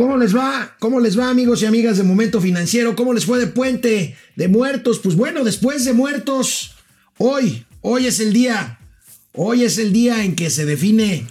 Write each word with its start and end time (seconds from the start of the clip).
¿Cómo 0.00 0.16
les 0.16 0.34
va? 0.34 0.76
¿Cómo 0.78 0.98
les 0.98 1.18
va, 1.18 1.28
amigos 1.28 1.60
y 1.60 1.66
amigas 1.66 1.98
de 1.98 2.04
Momento 2.04 2.40
Financiero? 2.40 2.96
¿Cómo 2.96 3.12
les 3.12 3.26
fue 3.26 3.38
de 3.38 3.48
puente 3.48 4.16
de 4.34 4.48
muertos? 4.48 4.98
Pues 4.98 5.14
bueno, 5.14 5.44
después 5.44 5.84
de 5.84 5.92
muertos, 5.92 6.70
hoy, 7.18 7.66
hoy 7.82 8.06
es 8.06 8.18
el 8.18 8.32
día, 8.32 8.78
hoy 9.34 9.62
es 9.62 9.76
el 9.76 9.92
día 9.92 10.24
en 10.24 10.36
que 10.36 10.48
se 10.48 10.64
define, 10.64 11.26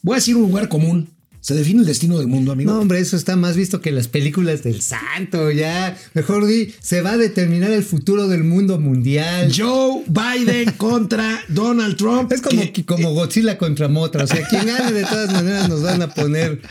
voy 0.00 0.14
a 0.14 0.16
decir 0.16 0.34
un 0.34 0.44
lugar 0.44 0.70
común, 0.70 1.10
se 1.42 1.54
define 1.54 1.80
el 1.80 1.86
destino 1.86 2.18
del 2.18 2.26
mundo, 2.26 2.52
amigo. 2.52 2.72
No, 2.72 2.80
hombre, 2.80 3.00
eso 3.00 3.18
está 3.18 3.36
más 3.36 3.54
visto 3.54 3.82
que 3.82 3.92
las 3.92 4.08
películas 4.08 4.62
del 4.62 4.80
santo, 4.80 5.50
ya. 5.50 5.94
Mejor 6.14 6.46
di, 6.46 6.74
se 6.80 7.02
va 7.02 7.12
a 7.12 7.16
determinar 7.18 7.70
el 7.70 7.84
futuro 7.84 8.28
del 8.28 8.44
mundo 8.44 8.80
mundial. 8.80 9.52
Joe 9.54 10.04
Biden 10.08 10.72
contra 10.78 11.44
Donald 11.48 11.96
Trump. 11.96 12.32
Es 12.32 12.40
como, 12.40 12.62
como 12.86 13.12
Godzilla 13.12 13.58
contra 13.58 13.88
Motra. 13.88 14.24
O 14.24 14.26
sea, 14.26 14.44
quien 14.48 14.66
gane 14.66 14.90
de 14.90 15.04
todas 15.04 15.32
maneras 15.34 15.68
nos 15.68 15.82
van 15.82 16.00
a 16.00 16.14
poner. 16.14 16.62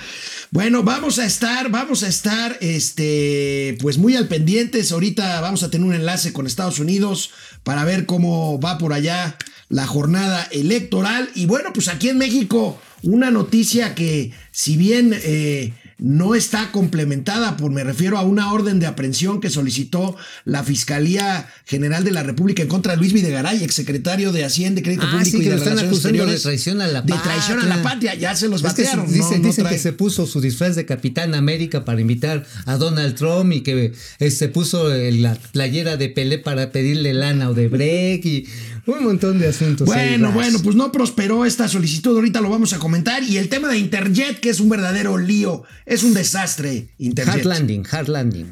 Bueno, 0.55 0.83
vamos 0.83 1.19
a 1.19 1.25
estar, 1.25 1.69
vamos 1.69 2.03
a 2.03 2.07
estar, 2.07 2.57
este, 2.61 3.77
pues 3.81 3.97
muy 3.97 4.15
al 4.15 4.29
pendientes. 4.29 4.93
Ahorita 4.93 5.41
vamos 5.41 5.63
a 5.63 5.69
tener 5.69 5.85
un 5.85 5.93
enlace 5.93 6.31
con 6.31 6.47
Estados 6.47 6.79
Unidos 6.79 7.31
para 7.63 7.83
ver 7.83 8.05
cómo 8.05 8.57
va 8.61 8.77
por 8.77 8.93
allá 8.93 9.37
la 9.67 9.85
jornada 9.85 10.47
electoral. 10.53 11.29
Y 11.35 11.45
bueno, 11.45 11.73
pues 11.73 11.89
aquí 11.89 12.07
en 12.07 12.19
México 12.19 12.79
una 13.03 13.31
noticia 13.31 13.95
que 13.95 14.31
si 14.51 14.77
bien 14.77 15.11
eh, 15.13 15.73
no 15.97 16.35
está 16.35 16.71
complementada, 16.71 17.55
por 17.55 17.71
me 17.71 17.83
refiero 17.83 18.17
a 18.17 18.21
una 18.23 18.51
orden 18.51 18.79
de 18.81 18.85
aprehensión 18.85 19.39
que 19.39 19.49
solicitó 19.49 20.17
la 20.43 20.61
Fiscalía 20.63 21.47
General 21.65 22.03
de 22.03 22.11
la 22.11 22.21
República 22.21 22.61
en 22.63 22.67
contra 22.67 22.91
de 22.93 22.97
Luis 22.97 23.13
Videgaray, 23.13 23.63
exsecretario 23.63 24.31
de 24.33 24.43
Hacienda, 24.43 24.81
Crédito 24.81 25.05
Ah, 25.07 25.11
Público 25.11 25.37
sí, 25.37 25.43
y 25.43 25.49
de 25.49 25.55
están 25.55 25.79
acusando 25.79 26.25
de 26.25 26.37
traición 26.37 26.81
a 26.81 26.87
la 26.87 27.01
De 27.01 27.13
patria. 27.13 27.23
traición 27.33 27.59
a 27.61 27.65
la 27.65 27.81
patria, 27.81 28.13
ya 28.15 28.35
se 28.35 28.49
los 28.49 28.61
Es 28.63 28.73
que 28.73 28.83
batearon. 28.83 29.07
dicen, 29.07 29.21
no, 29.21 29.37
no 29.37 29.47
dicen 29.47 29.65
trae- 29.65 29.69
que 29.71 29.79
se 29.79 29.93
puso 29.93 30.25
su 30.27 30.41
disfraz 30.41 30.75
de 30.75 30.85
Capitán 30.85 31.33
América 31.33 31.85
para 31.85 32.01
invitar 32.01 32.45
a 32.65 32.75
Donald 32.77 33.15
Trump 33.15 33.53
y 33.53 33.61
que 33.61 33.93
eh, 34.19 34.31
se 34.31 34.49
puso 34.49 34.93
eh, 34.93 35.11
la 35.13 35.35
playera 35.53 35.95
de 35.97 36.09
Pelé 36.09 36.39
para 36.39 36.71
pedirle 36.71 37.13
lana 37.13 37.49
o 37.49 37.53
de 37.53 37.69
Break 37.69 38.25
y 38.25 38.47
un 38.85 39.03
montón 39.03 39.39
de 39.39 39.47
asuntos. 39.47 39.85
Bueno, 39.85 40.31
bueno, 40.31 40.59
pues 40.63 40.75
no 40.75 40.91
prosperó 40.91 41.45
esta 41.45 41.67
solicitud, 41.67 42.15
ahorita 42.15 42.41
lo 42.41 42.49
vamos 42.49 42.73
a 42.73 42.79
comentar. 42.79 43.23
Y 43.23 43.37
el 43.37 43.49
tema 43.49 43.69
de 43.69 43.77
Interjet, 43.77 44.39
que 44.39 44.49
es 44.49 44.59
un 44.59 44.69
verdadero 44.69 45.17
lío, 45.17 45.63
es 45.85 46.03
un 46.03 46.13
desastre, 46.13 46.89
Interjet. 46.97 47.35
Hard 47.35 47.45
landing, 47.45 47.83
hard 47.89 48.07
landing. 48.09 48.51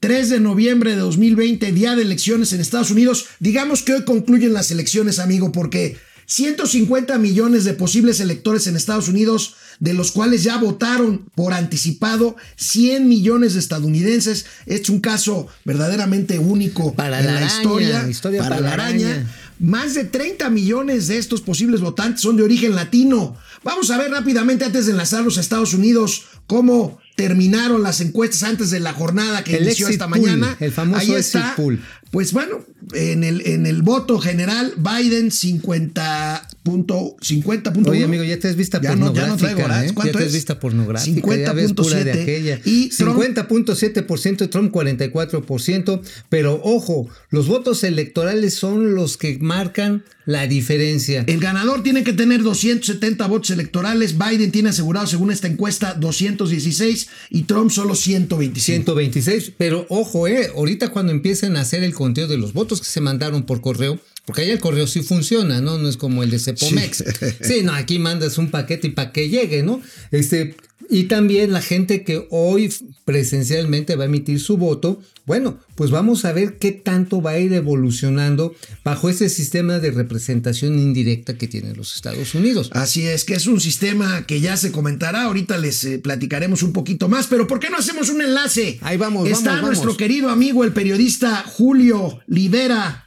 3 0.00 0.28
de 0.28 0.40
noviembre 0.40 0.90
de 0.90 0.98
2020, 0.98 1.72
día 1.72 1.96
de 1.96 2.02
elecciones 2.02 2.52
en 2.52 2.60
Estados 2.60 2.90
Unidos. 2.90 3.26
Digamos 3.40 3.82
que 3.82 3.94
hoy 3.94 4.04
concluyen 4.04 4.52
las 4.52 4.70
elecciones, 4.70 5.18
amigo, 5.18 5.52
porque 5.52 5.96
150 6.26 7.18
millones 7.18 7.64
de 7.64 7.72
posibles 7.72 8.20
electores 8.20 8.66
en 8.66 8.76
Estados 8.76 9.08
Unidos, 9.08 9.54
de 9.78 9.94
los 9.94 10.10
cuales 10.10 10.42
ya 10.42 10.58
votaron 10.58 11.26
por 11.34 11.52
anticipado 11.52 12.36
100 12.56 13.08
millones 13.08 13.54
de 13.54 13.60
estadounidenses. 13.60 14.46
Es 14.66 14.88
un 14.90 15.00
caso 15.00 15.46
verdaderamente 15.64 16.38
único 16.38 16.94
Para 16.94 17.20
en 17.20 17.26
la 17.26 17.32
araña, 17.32 17.46
historia, 17.46 18.08
historia 18.08 18.42
para, 18.42 18.60
la 18.60 18.72
araña. 18.72 19.10
araña. 19.12 19.34
Más 19.58 19.94
de 19.94 20.04
30 20.04 20.50
millones 20.50 21.06
de 21.06 21.16
estos 21.16 21.40
posibles 21.40 21.80
votantes 21.80 22.20
son 22.20 22.36
de 22.36 22.42
origen 22.42 22.74
latino. 22.74 23.36
Vamos 23.62 23.90
a 23.90 23.98
ver 23.98 24.10
rápidamente 24.10 24.64
antes 24.64 24.86
de 24.86 24.92
enlazarlos 24.92 25.38
a 25.38 25.40
Estados 25.40 25.72
Unidos 25.72 26.24
cómo 26.46 26.98
terminaron 27.16 27.82
las 27.82 28.00
encuestas 28.00 28.42
antes 28.44 28.70
de 28.70 28.78
la 28.78 28.92
jornada 28.92 29.42
que 29.42 29.56
El 29.56 29.64
inició 29.64 29.88
esta 29.88 30.06
pool, 30.06 30.20
mañana. 30.20 30.56
el 30.60 30.70
famoso 30.70 31.00
Ahí 31.00 31.14
está. 31.14 31.54
pool. 31.56 31.82
Pues 32.10 32.32
bueno, 32.32 32.64
en 32.94 33.24
el, 33.24 33.42
en 33.46 33.66
el 33.66 33.82
voto 33.82 34.18
general, 34.18 34.72
Biden 34.76 35.30
50 35.30 36.48
punto, 36.62 37.16
50.1. 37.20 37.88
Oye, 37.88 38.02
amigo, 38.04 38.24
ya 38.24 38.38
te 38.40 38.48
has 38.48 38.56
vista 38.56 38.80
Ya 38.80 38.96
no- 38.96 39.14
ya 39.14 39.28
no 39.28 39.36
traigo. 39.36 39.60
¿eh? 39.60 39.64
Ya 39.86 39.94
¿Cuánto 39.94 40.18
te 40.18 40.24
has 40.24 40.28
es? 40.30 40.32
vista 40.34 40.58
pornográfica, 40.58 41.36
ya 41.36 41.52
ves 41.52 41.72
pura 41.74 42.02
de 42.02 42.12
50.7. 42.12 42.22
aquella. 42.22 42.60
Y 42.64 42.88
Trump- 42.88 43.20
50.7%, 43.20 44.48
Trump 44.50 44.72
44%, 44.72 46.00
pero 46.28 46.60
ojo, 46.64 47.08
los 47.30 47.46
votos 47.48 47.84
electorales 47.84 48.54
son 48.54 48.94
los 48.94 49.16
que 49.16 49.38
marcan 49.40 50.04
la 50.24 50.48
diferencia. 50.48 51.22
El 51.28 51.38
ganador 51.38 51.84
tiene 51.84 52.02
que 52.02 52.12
tener 52.12 52.42
270 52.42 53.26
votos 53.28 53.50
electorales. 53.52 54.16
Biden 54.18 54.50
tiene 54.50 54.70
asegurado, 54.70 55.06
según 55.06 55.30
esta 55.30 55.46
encuesta, 55.46 55.94
216 55.94 57.08
y 57.30 57.42
Trump 57.44 57.70
solo 57.70 57.94
125. 57.94 58.64
126, 58.64 59.52
pero 59.56 59.86
ojo, 59.88 60.26
eh, 60.26 60.50
ahorita 60.56 60.88
cuando 60.88 61.12
empiecen 61.12 61.56
a 61.56 61.60
hacer 61.60 61.84
el 61.84 61.94
conteo 61.96 62.28
de 62.28 62.38
los 62.38 62.52
votos 62.52 62.80
que 62.80 62.86
se 62.86 63.00
mandaron 63.00 63.42
por 63.44 63.60
correo, 63.60 63.98
porque 64.24 64.42
allá 64.42 64.52
el 64.52 64.60
correo 64.60 64.86
sí 64.86 65.02
funciona, 65.02 65.60
¿no? 65.60 65.78
No 65.78 65.88
es 65.88 65.96
como 65.96 66.22
el 66.22 66.30
de 66.30 66.38
Cepomex. 66.38 67.02
Sí, 67.42 67.62
no, 67.64 67.72
aquí 67.74 67.98
mandas 67.98 68.38
un 68.38 68.52
paquete 68.52 68.86
y 68.86 68.90
para 68.90 69.10
que 69.10 69.28
llegue, 69.28 69.64
¿no? 69.64 69.80
Este, 70.12 70.54
y 70.88 71.04
también 71.04 71.52
la 71.52 71.62
gente 71.62 72.04
que 72.04 72.26
hoy 72.30 72.72
presencialmente 73.04 73.96
va 73.96 74.04
a 74.04 74.06
emitir 74.06 74.40
su 74.40 74.56
voto, 74.56 75.00
bueno, 75.24 75.58
pues 75.74 75.90
vamos 75.90 76.24
a 76.24 76.32
ver 76.32 76.58
qué 76.58 76.72
tanto 76.72 77.20
va 77.20 77.32
a 77.32 77.38
ir 77.38 77.52
evolucionando 77.52 78.54
bajo 78.84 79.08
ese 79.08 79.28
sistema 79.28 79.78
de 79.78 79.90
representación 79.90 80.78
indirecta 80.78 81.36
que 81.36 81.48
tienen 81.48 81.76
los 81.76 81.94
Estados 81.94 82.34
Unidos. 82.34 82.70
Así 82.72 83.06
es, 83.06 83.24
que 83.24 83.34
es 83.34 83.46
un 83.46 83.60
sistema 83.60 84.26
que 84.26 84.40
ya 84.40 84.56
se 84.56 84.72
comentará. 84.72 85.24
Ahorita 85.24 85.58
les 85.58 85.84
eh, 85.84 85.98
platicaremos 85.98 86.62
un 86.62 86.72
poquito 86.72 87.08
más, 87.08 87.26
pero 87.26 87.46
¿por 87.46 87.58
qué 87.58 87.70
no 87.70 87.78
hacemos 87.78 88.08
un 88.08 88.22
enlace? 88.22 88.78
Ahí 88.82 88.96
vamos, 88.96 89.28
Está 89.28 89.50
vamos, 89.50 89.66
nuestro 89.66 89.88
vamos. 89.88 89.98
querido 89.98 90.30
amigo, 90.30 90.64
el 90.64 90.72
periodista 90.72 91.42
Julio 91.44 92.20
Libera, 92.26 93.06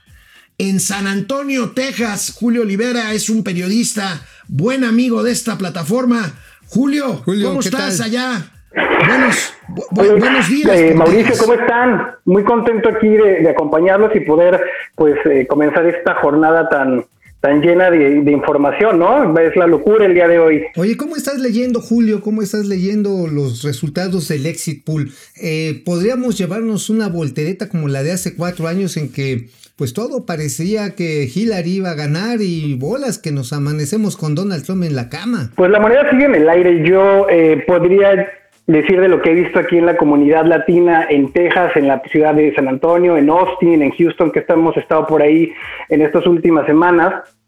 en 0.57 0.79
San 0.79 1.07
Antonio, 1.07 1.71
Texas. 1.71 2.33
Julio 2.35 2.65
Libera 2.65 3.13
es 3.13 3.29
un 3.29 3.43
periodista, 3.43 4.25
buen 4.47 4.83
amigo 4.83 5.23
de 5.23 5.31
esta 5.31 5.57
plataforma. 5.57 6.37
Julio, 6.71 7.21
Julio, 7.25 7.47
¿cómo 7.49 7.59
¿qué 7.61 7.69
estás 7.69 7.97
tal? 7.97 8.07
allá? 8.07 8.51
Buenos, 9.07 9.53
bu- 9.69 9.87
bu- 9.91 10.01
Oye, 10.01 10.19
buenos 10.19 10.47
días. 10.49 10.77
eh, 10.77 10.93
Mauricio. 10.95 11.33
¿cómo 11.39 11.53
están? 11.53 12.01
Muy 12.25 12.43
contento 12.43 12.89
aquí 12.89 13.07
de, 13.09 13.41
de 13.41 13.49
acompañarlos 13.49 14.15
y 14.15 14.19
poder 14.21 14.59
pues 14.95 15.15
eh, 15.25 15.47
comenzar 15.47 15.85
esta 15.87 16.15
jornada 16.15 16.69
tan 16.69 17.05
tan 17.41 17.61
llena 17.61 17.89
de, 17.89 18.21
de 18.21 18.31
información, 18.33 18.99
¿no? 18.99 19.39
Es 19.39 19.55
la 19.55 19.65
locura 19.65 20.05
el 20.05 20.13
día 20.13 20.27
de 20.27 20.39
hoy. 20.39 20.61
Oye, 20.75 20.97
¿cómo 20.97 21.15
estás 21.15 21.39
leyendo, 21.39 21.79
Julio? 21.79 22.19
¿Cómo 22.19 22.41
estás 22.41 22.65
leyendo 22.65 23.27
los 23.27 23.63
resultados 23.63 24.27
del 24.27 24.45
exit 24.45 24.83
pool? 24.83 25.09
Eh, 25.41 25.81
¿Podríamos 25.85 26.37
llevarnos 26.37 26.89
una 26.89 27.07
voltereta 27.07 27.69
como 27.69 27.87
la 27.87 28.03
de 28.03 28.11
hace 28.11 28.35
cuatro 28.35 28.67
años 28.67 28.97
en 28.97 29.09
que 29.13 29.47
pues 29.79 29.93
todo 29.93 30.25
parecía 30.25 30.93
que 30.93 31.23
Hillary 31.33 31.77
iba 31.77 31.91
a 31.91 31.95
ganar 31.95 32.41
y 32.41 32.75
bolas 32.75 33.17
que 33.17 33.31
nos 33.31 33.53
amanecemos 33.53 34.17
con 34.17 34.35
Donald 34.35 34.65
Trump 34.65 34.83
en 34.83 34.93
la 34.93 35.07
cama? 35.07 35.51
Pues 35.55 35.71
la 35.71 35.79
moneda 35.79 36.09
sigue 36.11 36.25
en 36.25 36.35
el 36.35 36.49
aire. 36.49 36.83
Yo 36.85 37.29
eh, 37.29 37.63
podría 37.65 38.29
decir 38.67 38.99
de 38.99 39.07
lo 39.07 39.21
que 39.21 39.31
he 39.31 39.35
visto 39.35 39.57
aquí 39.57 39.77
en 39.77 39.85
la 39.85 39.95
comunidad 39.95 40.45
latina, 40.45 41.07
en 41.09 41.31
Texas, 41.31 41.77
en 41.77 41.87
la 41.87 42.01
ciudad 42.11 42.35
de 42.35 42.53
San 42.55 42.67
Antonio, 42.67 43.15
en 43.15 43.29
Austin, 43.29 43.81
en 43.81 43.91
Houston, 43.91 44.33
que 44.33 44.43
hemos 44.49 44.75
estado 44.75 45.07
por 45.07 45.21
ahí 45.21 45.53
en 45.87 46.01
estas 46.01 46.27
últimas 46.27 46.65
semanas. 46.65 47.38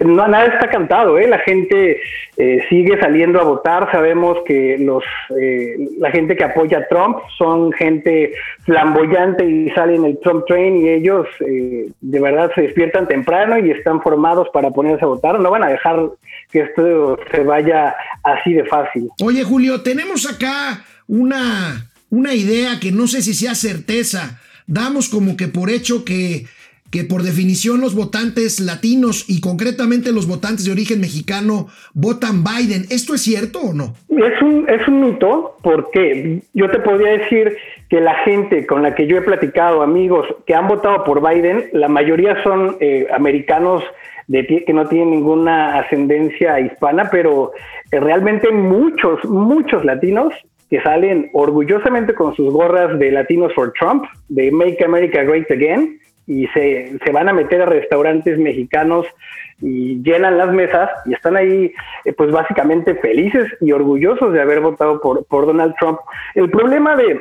No, 0.00 0.28
nada 0.28 0.46
está 0.46 0.70
cantado, 0.70 1.18
¿eh? 1.18 1.26
la 1.26 1.40
gente 1.40 2.00
eh, 2.36 2.64
sigue 2.68 3.00
saliendo 3.00 3.40
a 3.40 3.44
votar, 3.44 3.90
sabemos 3.90 4.38
que 4.46 4.78
los 4.78 5.02
eh, 5.36 5.76
la 5.98 6.12
gente 6.12 6.36
que 6.36 6.44
apoya 6.44 6.78
a 6.78 6.86
Trump 6.86 7.18
son 7.36 7.72
gente 7.72 8.32
flamboyante 8.64 9.44
y 9.44 9.70
sale 9.70 9.96
en 9.96 10.04
el 10.04 10.20
Trump 10.20 10.44
Train 10.46 10.76
y 10.76 10.88
ellos 10.88 11.26
eh, 11.40 11.88
de 12.00 12.20
verdad 12.20 12.52
se 12.54 12.62
despiertan 12.62 13.08
temprano 13.08 13.58
y 13.58 13.72
están 13.72 14.00
formados 14.00 14.46
para 14.52 14.70
ponerse 14.70 15.04
a 15.04 15.08
votar, 15.08 15.40
no 15.40 15.50
van 15.50 15.64
a 15.64 15.68
dejar 15.68 16.00
que 16.52 16.60
esto 16.60 17.18
se 17.32 17.42
vaya 17.42 17.96
así 18.22 18.54
de 18.54 18.64
fácil. 18.66 19.08
Oye, 19.20 19.42
Julio, 19.42 19.82
tenemos 19.82 20.32
acá 20.32 20.84
una, 21.08 21.88
una 22.08 22.34
idea 22.34 22.78
que 22.80 22.92
no 22.92 23.08
sé 23.08 23.20
si 23.20 23.34
sea 23.34 23.56
certeza. 23.56 24.38
Damos 24.68 25.08
como 25.08 25.36
que 25.36 25.48
por 25.48 25.70
hecho 25.70 26.04
que, 26.04 26.44
que 26.90 27.04
por 27.04 27.22
definición 27.22 27.80
los 27.80 27.94
votantes 27.94 28.60
latinos 28.60 29.24
y 29.28 29.40
concretamente 29.40 30.12
los 30.12 30.26
votantes 30.26 30.64
de 30.64 30.72
origen 30.72 31.00
mexicano 31.00 31.68
votan 31.94 32.44
Biden. 32.44 32.84
¿Esto 32.90 33.14
es 33.14 33.22
cierto 33.22 33.60
o 33.60 33.74
no? 33.74 33.94
Es 34.08 34.40
un, 34.42 34.68
es 34.68 34.86
un 34.88 35.00
mito 35.00 35.56
porque 35.62 36.40
yo 36.54 36.70
te 36.70 36.78
podría 36.78 37.18
decir 37.18 37.56
que 37.88 38.00
la 38.00 38.14
gente 38.24 38.66
con 38.66 38.82
la 38.82 38.94
que 38.94 39.06
yo 39.06 39.18
he 39.18 39.22
platicado, 39.22 39.82
amigos 39.82 40.26
que 40.46 40.54
han 40.54 40.68
votado 40.68 41.04
por 41.04 41.26
Biden, 41.26 41.66
la 41.72 41.88
mayoría 41.88 42.42
son 42.42 42.76
eh, 42.80 43.06
americanos 43.14 43.82
de, 44.26 44.64
que 44.66 44.72
no 44.72 44.86
tienen 44.86 45.10
ninguna 45.10 45.78
ascendencia 45.78 46.60
hispana, 46.60 47.08
pero 47.10 47.52
eh, 47.90 47.98
realmente 47.98 48.50
muchos, 48.50 49.24
muchos 49.24 49.84
latinos 49.84 50.32
que 50.70 50.80
salen 50.82 51.30
orgullosamente 51.32 52.14
con 52.14 52.34
sus 52.36 52.52
gorras 52.52 52.98
de 52.98 53.10
Latinos 53.10 53.54
for 53.54 53.72
Trump, 53.78 54.04
de 54.28 54.50
Make 54.50 54.84
America 54.84 55.22
Great 55.22 55.50
Again, 55.50 55.98
y 56.28 56.46
se, 56.48 56.98
se 57.02 57.10
van 57.10 57.28
a 57.28 57.32
meter 57.32 57.62
a 57.62 57.66
restaurantes 57.66 58.38
mexicanos 58.38 59.06
y 59.60 60.00
llenan 60.02 60.36
las 60.36 60.52
mesas 60.52 60.90
y 61.06 61.14
están 61.14 61.36
ahí 61.36 61.72
eh, 62.04 62.12
pues 62.12 62.30
básicamente 62.30 62.94
felices 62.96 63.50
y 63.62 63.72
orgullosos 63.72 64.32
de 64.34 64.42
haber 64.42 64.60
votado 64.60 65.00
por, 65.00 65.24
por 65.24 65.46
Donald 65.46 65.74
Trump. 65.80 65.98
El 66.34 66.50
problema 66.50 66.94
de 66.96 67.20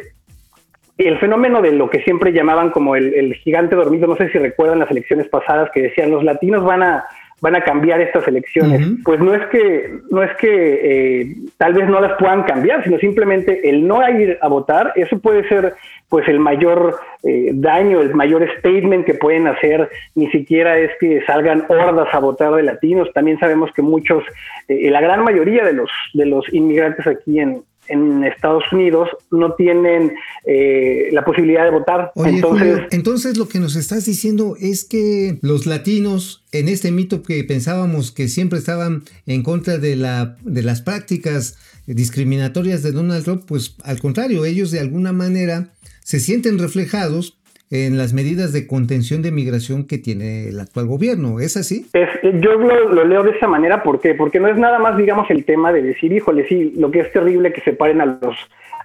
el 0.98 1.18
fenómeno 1.19 1.62
de 1.62 1.71
lo 1.71 1.89
que 1.89 2.01
siempre 2.01 2.33
llamaban 2.33 2.71
como 2.71 2.95
el, 2.95 3.13
el 3.13 3.33
gigante 3.36 3.75
dormido, 3.75 4.07
no 4.07 4.18
sé 4.18 4.30
si 4.30 4.39
recuerdan 4.39 4.80
las 4.80 4.92
elecciones 4.92 5.27
pasadas 5.30 5.69
que 5.71 5.83
decían 5.83 6.12
los 6.12 6.24
latinos 6.24 6.65
van 6.65 6.83
a 6.83 7.06
van 7.39 7.56
a 7.56 7.62
cambiar 7.62 8.01
estas 8.01 8.28
elecciones. 8.28 8.81
Pues 9.04 9.19
no 9.19 9.34
es 9.34 9.45
que, 9.48 10.00
no 10.10 10.24
es 10.24 10.36
que 10.38 11.22
eh, 11.22 11.36
tal 11.57 11.74
vez 11.74 11.88
no 11.88 12.01
las 12.01 12.18
puedan 12.18 12.44
cambiar, 12.44 12.84
sino 12.84 12.98
simplemente 12.98 13.69
el 13.69 13.86
no 13.88 14.07
ir 14.10 14.38
a 14.42 14.48
votar, 14.48 14.94
eso 14.95 15.19
puede 15.19 15.48
ser 15.48 15.75
pues 16.10 16.28
el 16.28 16.39
mayor 16.39 17.00
eh, 17.24 17.51
daño, 17.54 18.01
el 18.01 18.16
mayor 18.16 18.48
statement 18.57 19.06
que 19.06 19.13
pueden 19.13 19.48
hacer, 19.48 19.89
ni 20.16 20.30
siquiera 20.31 20.78
es 20.80 20.92
que 21.00 21.22
salgan 21.25 21.66
hordas 21.68 22.07
a 22.13 22.19
votar 22.19 22.54
de 22.54 22.63
latinos, 22.63 23.12
también 23.13 23.40
sabemos 23.40 23.72
que 23.74 23.81
muchos, 23.81 24.24
eh, 24.68 24.90
la 24.90 25.01
gran 25.01 25.24
mayoría 25.24 25.66
de 25.66 25.74
los, 25.74 25.92
de 26.13 26.25
los 26.25 26.45
inmigrantes 26.54 27.06
aquí 27.06 27.40
en, 27.40 27.62
en 27.89 28.24
Estados 28.24 28.63
Unidos 28.72 29.10
no 29.31 29.54
tienen 29.54 30.13
eh, 30.45 31.10
la 31.12 31.24
posibilidad 31.24 31.63
de 31.63 31.72
votar. 31.72 32.12
Oye, 32.16 32.31
Entonces, 32.31 32.68
Julio, 32.68 32.88
entonces 32.92 33.38
lo 33.38 33.48
que 33.48 33.60
nos 33.60 33.75
estás 33.75 34.06
diciendo 34.06 34.56
es 34.60 34.86
que 34.86 35.38
los 35.42 35.66
latinos, 35.66 36.44
en 36.51 36.68
este 36.68 36.92
mito 36.92 37.24
que 37.24 37.44
pensábamos 37.44 38.12
que 38.12 38.28
siempre 38.28 38.60
estaban 38.60 39.04
en 39.25 39.44
contra 39.44 39.78
de, 39.78 39.95
la, 39.95 40.36
de 40.42 40.63
las 40.63 40.81
prácticas 40.81 41.57
discriminatorias 41.86 42.84
de 42.84 42.92
Donald 42.92 43.24
Trump, 43.24 43.44
pues 43.48 43.75
al 43.84 44.00
contrario, 44.00 44.45
ellos 44.45 44.72
de 44.72 44.80
alguna 44.80 45.13
manera 45.13 45.72
se 46.04 46.19
sienten 46.19 46.57
reflejados 46.60 47.37
en 47.69 47.98
las 47.98 48.14
medidas 48.14 48.54
de 48.54 48.66
contención 48.66 49.22
de 49.22 49.31
migración 49.31 49.86
que 49.86 49.98
tiene 49.98 50.50
el 50.50 50.60
actual 50.60 50.88
gobierno. 50.88 51.40
¿Es 51.40 51.58
así? 51.58 51.86
Es, 51.94 52.10
yo 52.42 52.54
lo, 52.54 52.90
lo, 52.90 53.06
leo 53.06 53.24
de 53.24 53.31
esa 53.31 53.48
manera, 53.48 53.84
¿por 53.84 54.00
qué? 54.00 54.14
Porque 54.14 54.40
no 54.40 54.48
es 54.48 54.58
nada 54.58 54.80
más, 54.80 54.98
digamos, 54.98 55.30
el 55.30 55.44
tema 55.44 55.74
de 55.74 55.81
decir, 55.81 56.12
híjole, 56.14 56.48
sí, 56.48 56.74
lo 56.78 56.92
que 56.92 57.02
es 57.02 57.12
terrible 57.12 57.52
que 57.52 57.62
separen 57.62 58.02
a 58.02 58.06
los, 58.06 58.38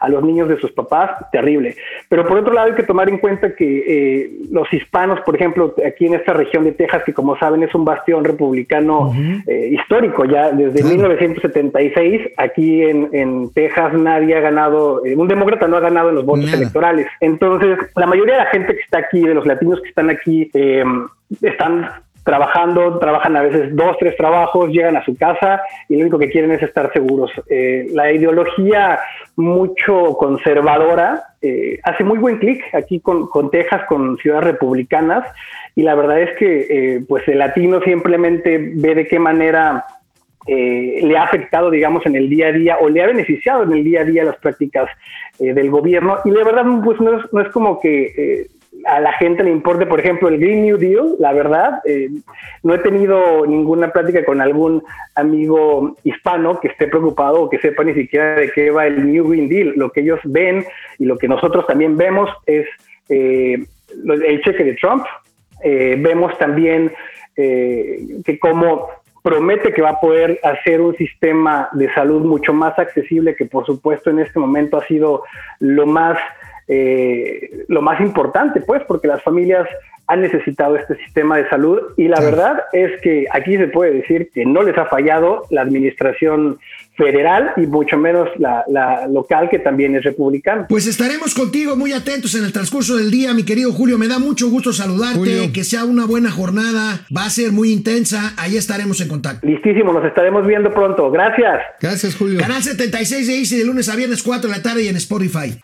a 0.03 0.09
los 0.09 0.23
niños 0.25 0.49
de 0.49 0.59
sus 0.59 0.73
papás, 0.73 1.11
terrible. 1.31 1.77
Pero 2.09 2.27
por 2.27 2.39
otro 2.39 2.53
lado 2.53 2.69
hay 2.69 2.75
que 2.75 2.83
tomar 2.83 3.09
en 3.09 3.19
cuenta 3.19 3.55
que 3.55 3.85
eh, 3.87 4.31
los 4.51 4.71
hispanos, 4.73 5.21
por 5.21 5.37
ejemplo, 5.37 5.75
aquí 5.87 6.07
en 6.07 6.15
esta 6.15 6.33
región 6.33 6.65
de 6.65 6.73
Texas, 6.73 7.05
que 7.05 7.15
como 7.15 7.39
saben 7.39 7.63
es 7.63 7.73
un 7.75 7.85
bastión 7.85 8.25
republicano 8.25 9.09
uh 9.09 9.15
-huh. 9.15 9.45
eh, 9.47 9.69
histórico, 9.71 10.25
ya 10.25 10.51
desde 10.51 10.81
claro. 10.81 10.97
1976, 10.97 12.33
aquí 12.37 12.83
en, 12.83 13.09
en, 13.13 13.53
Texas 13.53 13.93
nadie 13.95 14.35
ha 14.37 14.41
ganado, 14.41 15.07
eh, 15.07 15.15
un 15.15 15.29
demócrata 15.29 15.69
no 15.69 15.77
ha 15.77 15.81
ganado 15.81 16.09
en 16.09 16.17
los 16.17 16.25
votos 16.25 16.47
Nada. 16.47 16.57
electorales. 16.59 17.07
Entonces, 17.21 17.79
la 17.95 18.07
mayoría 18.07 18.35
de 18.35 18.41
la 18.41 18.51
gente 18.51 18.75
que 18.75 18.81
está 18.81 18.99
aquí, 18.99 19.21
de 19.21 19.35
los 19.35 19.47
latinos 19.47 19.81
que 19.81 19.89
están 19.89 20.11
aquí, 20.11 20.51
están 21.41 21.89
trabajando, 22.25 22.99
trabajan 22.99 23.37
a 23.37 23.43
veces 23.43 23.75
dos, 23.75 23.97
tres 23.99 24.17
trabajos, 24.17 24.71
llegan 24.71 24.97
a 24.97 25.05
su 25.05 25.17
casa 25.17 25.63
y 25.89 25.97
lo 25.97 26.03
único 26.03 26.19
que 26.19 26.31
quieren 26.31 26.53
es 26.53 26.63
estar 26.63 26.93
seguros. 26.93 27.31
Eh, 27.49 27.89
la 27.93 28.13
ideología 28.13 28.99
mucho 29.37 30.15
conservadora 30.19 31.25
eh, 31.41 31.79
hace 31.83 32.05
muy 32.05 32.19
buen 32.19 32.39
clic 32.39 32.63
aquí 32.75 33.01
con, 33.01 33.29
con, 33.29 33.51
Texas, 33.51 33.83
con 33.89 34.17
ciudades 34.19 34.45
republicanas 34.45 35.27
y 35.75 35.83
la 35.83 35.95
verdad 35.95 36.21
es 36.21 36.37
que 36.39 36.67
eh, 36.69 37.05
pues 37.09 37.27
el 37.29 37.39
latino 37.39 37.81
simplemente 37.83 38.73
ve 38.75 38.95
de 38.95 39.07
qué 39.09 39.19
manera 39.19 39.85
eh, 40.47 41.01
le 41.03 41.17
ha 41.17 41.23
afectado, 41.23 41.71
digamos, 41.71 42.05
en 42.05 42.17
el 42.17 42.29
día 42.29 42.49
a 42.49 42.53
día 42.53 42.77
o 42.81 42.89
le 42.89 43.03
ha 43.03 43.07
beneficiado 43.07 43.63
en 43.63 43.73
el 43.73 43.85
día 43.85 44.01
a 44.01 44.05
día 44.05 44.25
las 44.25 44.37
prácticas 44.37 44.89
eh, 45.39 45.53
del 45.55 45.71
gobierno. 45.71 46.19
Y 46.25 46.31
la 46.31 46.45
verdad, 46.45 46.65
pues 46.85 47.01
no 47.01 47.19
es, 47.19 47.33
no 47.33 47.41
es 47.41 47.49
como 47.51 47.81
que 47.81 48.05
eh, 48.17 48.47
a 48.87 49.01
la 49.01 49.13
gente 49.13 49.45
le 49.45 49.51
importe, 49.51 49.87
por 49.87 50.01
ejemplo, 50.01 50.29
el 50.29 50.39
Green 50.39 50.63
New 50.63 50.77
Deal, 50.79 51.17
la 51.19 51.33
verdad, 51.33 51.81
eh, 51.85 52.09
no 52.63 52.75
he 52.75 52.79
tenido 52.79 53.47
ninguna 53.47 53.93
plática 53.93 54.25
con 54.25 54.41
algún 54.41 54.83
amigo 55.15 55.97
hispano 56.05 56.59
que 56.59 56.69
esté 56.69 56.89
preocupado 56.89 57.43
o 57.43 57.51
que 57.51 57.59
sepa 57.59 57.85
ni 57.85 57.95
siquiera 57.95 58.35
de 58.37 58.51
qué 58.51 58.71
va 58.71 58.87
el 58.87 59.13
New 59.13 59.29
Green 59.29 59.49
Deal. 59.49 59.75
Lo 59.77 59.91
que 59.91 60.01
ellos 60.01 60.21
ven 60.25 60.65
y 60.99 61.05
lo 61.05 61.19
que 61.19 61.29
nosotros 61.29 61.67
también 61.67 61.97
vemos 61.97 62.31
es 62.47 62.67
eh, 63.09 63.65
el 64.07 64.43
cheque 64.43 64.65
de 64.65 64.75
Trump. 64.75 65.05
Eh, 65.63 65.97
vemos 65.99 66.37
también 66.39 66.93
que 67.35 68.39
como 68.39 68.89
promete 69.23 69.73
que 69.73 69.81
va 69.81 69.91
a 69.91 70.01
poder 70.01 70.39
hacer 70.43 70.81
un 70.81 70.95
sistema 70.97 71.69
de 71.73 71.93
salud 71.95 72.23
mucho 72.25 72.53
más 72.53 72.79
accesible, 72.79 73.37
que 73.37 73.47
por 73.47 73.65
supuesto 73.65 74.11
en 74.11 74.19
este 74.19 74.39
momento 74.39 74.77
ha 74.77 74.87
sido 74.87 75.23
lo 75.61 75.87
más 75.87 76.19
eh, 76.69 77.65
lo 77.69 77.83
más 77.83 78.01
importante, 78.01 78.61
pues, 78.61 78.83
porque 78.87 79.09
las 79.09 79.23
familias 79.23 79.67
han 80.07 80.21
necesitado 80.21 80.77
este 80.77 80.97
sistema 80.97 81.39
de 81.39 81.49
salud 81.49 81.79
y 81.97 82.09
la 82.09 82.19
sí. 82.19 82.25
verdad 82.25 82.63
es 82.73 83.01
que 83.03 83.27
aquí 83.31 83.57
se 83.57 83.69
puede 83.69 83.93
decir 83.93 84.31
que 84.35 84.45
no 84.45 84.63
les 84.63 84.77
ha 84.77 84.87
fallado 84.87 85.45
la 85.51 85.63
administración 85.63 86.59
federal 86.97 87.53
y 87.57 87.63
mucho 87.63 87.97
menos 87.97 88.29
la, 88.39 88.65
la, 88.69 89.07
local 89.07 89.49
que 89.49 89.59
también 89.59 89.97
es 89.97 90.05
republicana. 90.05 90.67
Pues 90.69 90.87
estaremos 90.87 91.35
contigo 91.35 91.77
muy 91.77 91.93
atentos 91.93 92.35
en 92.35 92.45
el 92.45 92.53
transcurso 92.53 92.97
del 92.97 93.11
día, 93.11 93.33
mi 93.33 93.45
querido 93.45 93.73
Julio. 93.73 93.97
Me 93.97 94.09
da 94.09 94.19
mucho 94.19 94.51
gusto 94.51 94.73
saludarte, 94.73 95.19
Julio. 95.19 95.53
que 95.55 95.65
sea 95.65 95.85
una 95.85 96.05
buena 96.05 96.31
jornada, 96.31 97.07
va 97.17 97.25
a 97.25 97.31
ser 97.31 97.53
muy 97.53 97.73
intensa, 97.73 98.35
ahí 98.37 98.57
estaremos 98.57 99.01
en 99.01 99.09
contacto. 99.09 99.47
Listísimo, 99.47 99.93
nos 99.93 100.05
estaremos 100.05 100.47
viendo 100.47 100.71
pronto. 100.73 101.11
Gracias. 101.11 101.61
Gracias, 101.81 102.17
Julio. 102.17 102.39
Canal 102.39 102.63
76 102.63 103.27
de 103.27 103.39
Easy 103.39 103.57
de 103.57 103.65
lunes 103.65 103.89
a 103.89 103.97
viernes 103.97 104.23
4 104.23 104.51
de 104.51 104.57
la 104.57 104.63
tarde 104.63 104.85
y 104.85 104.89
en 104.89 104.97
Spotify. 104.97 105.59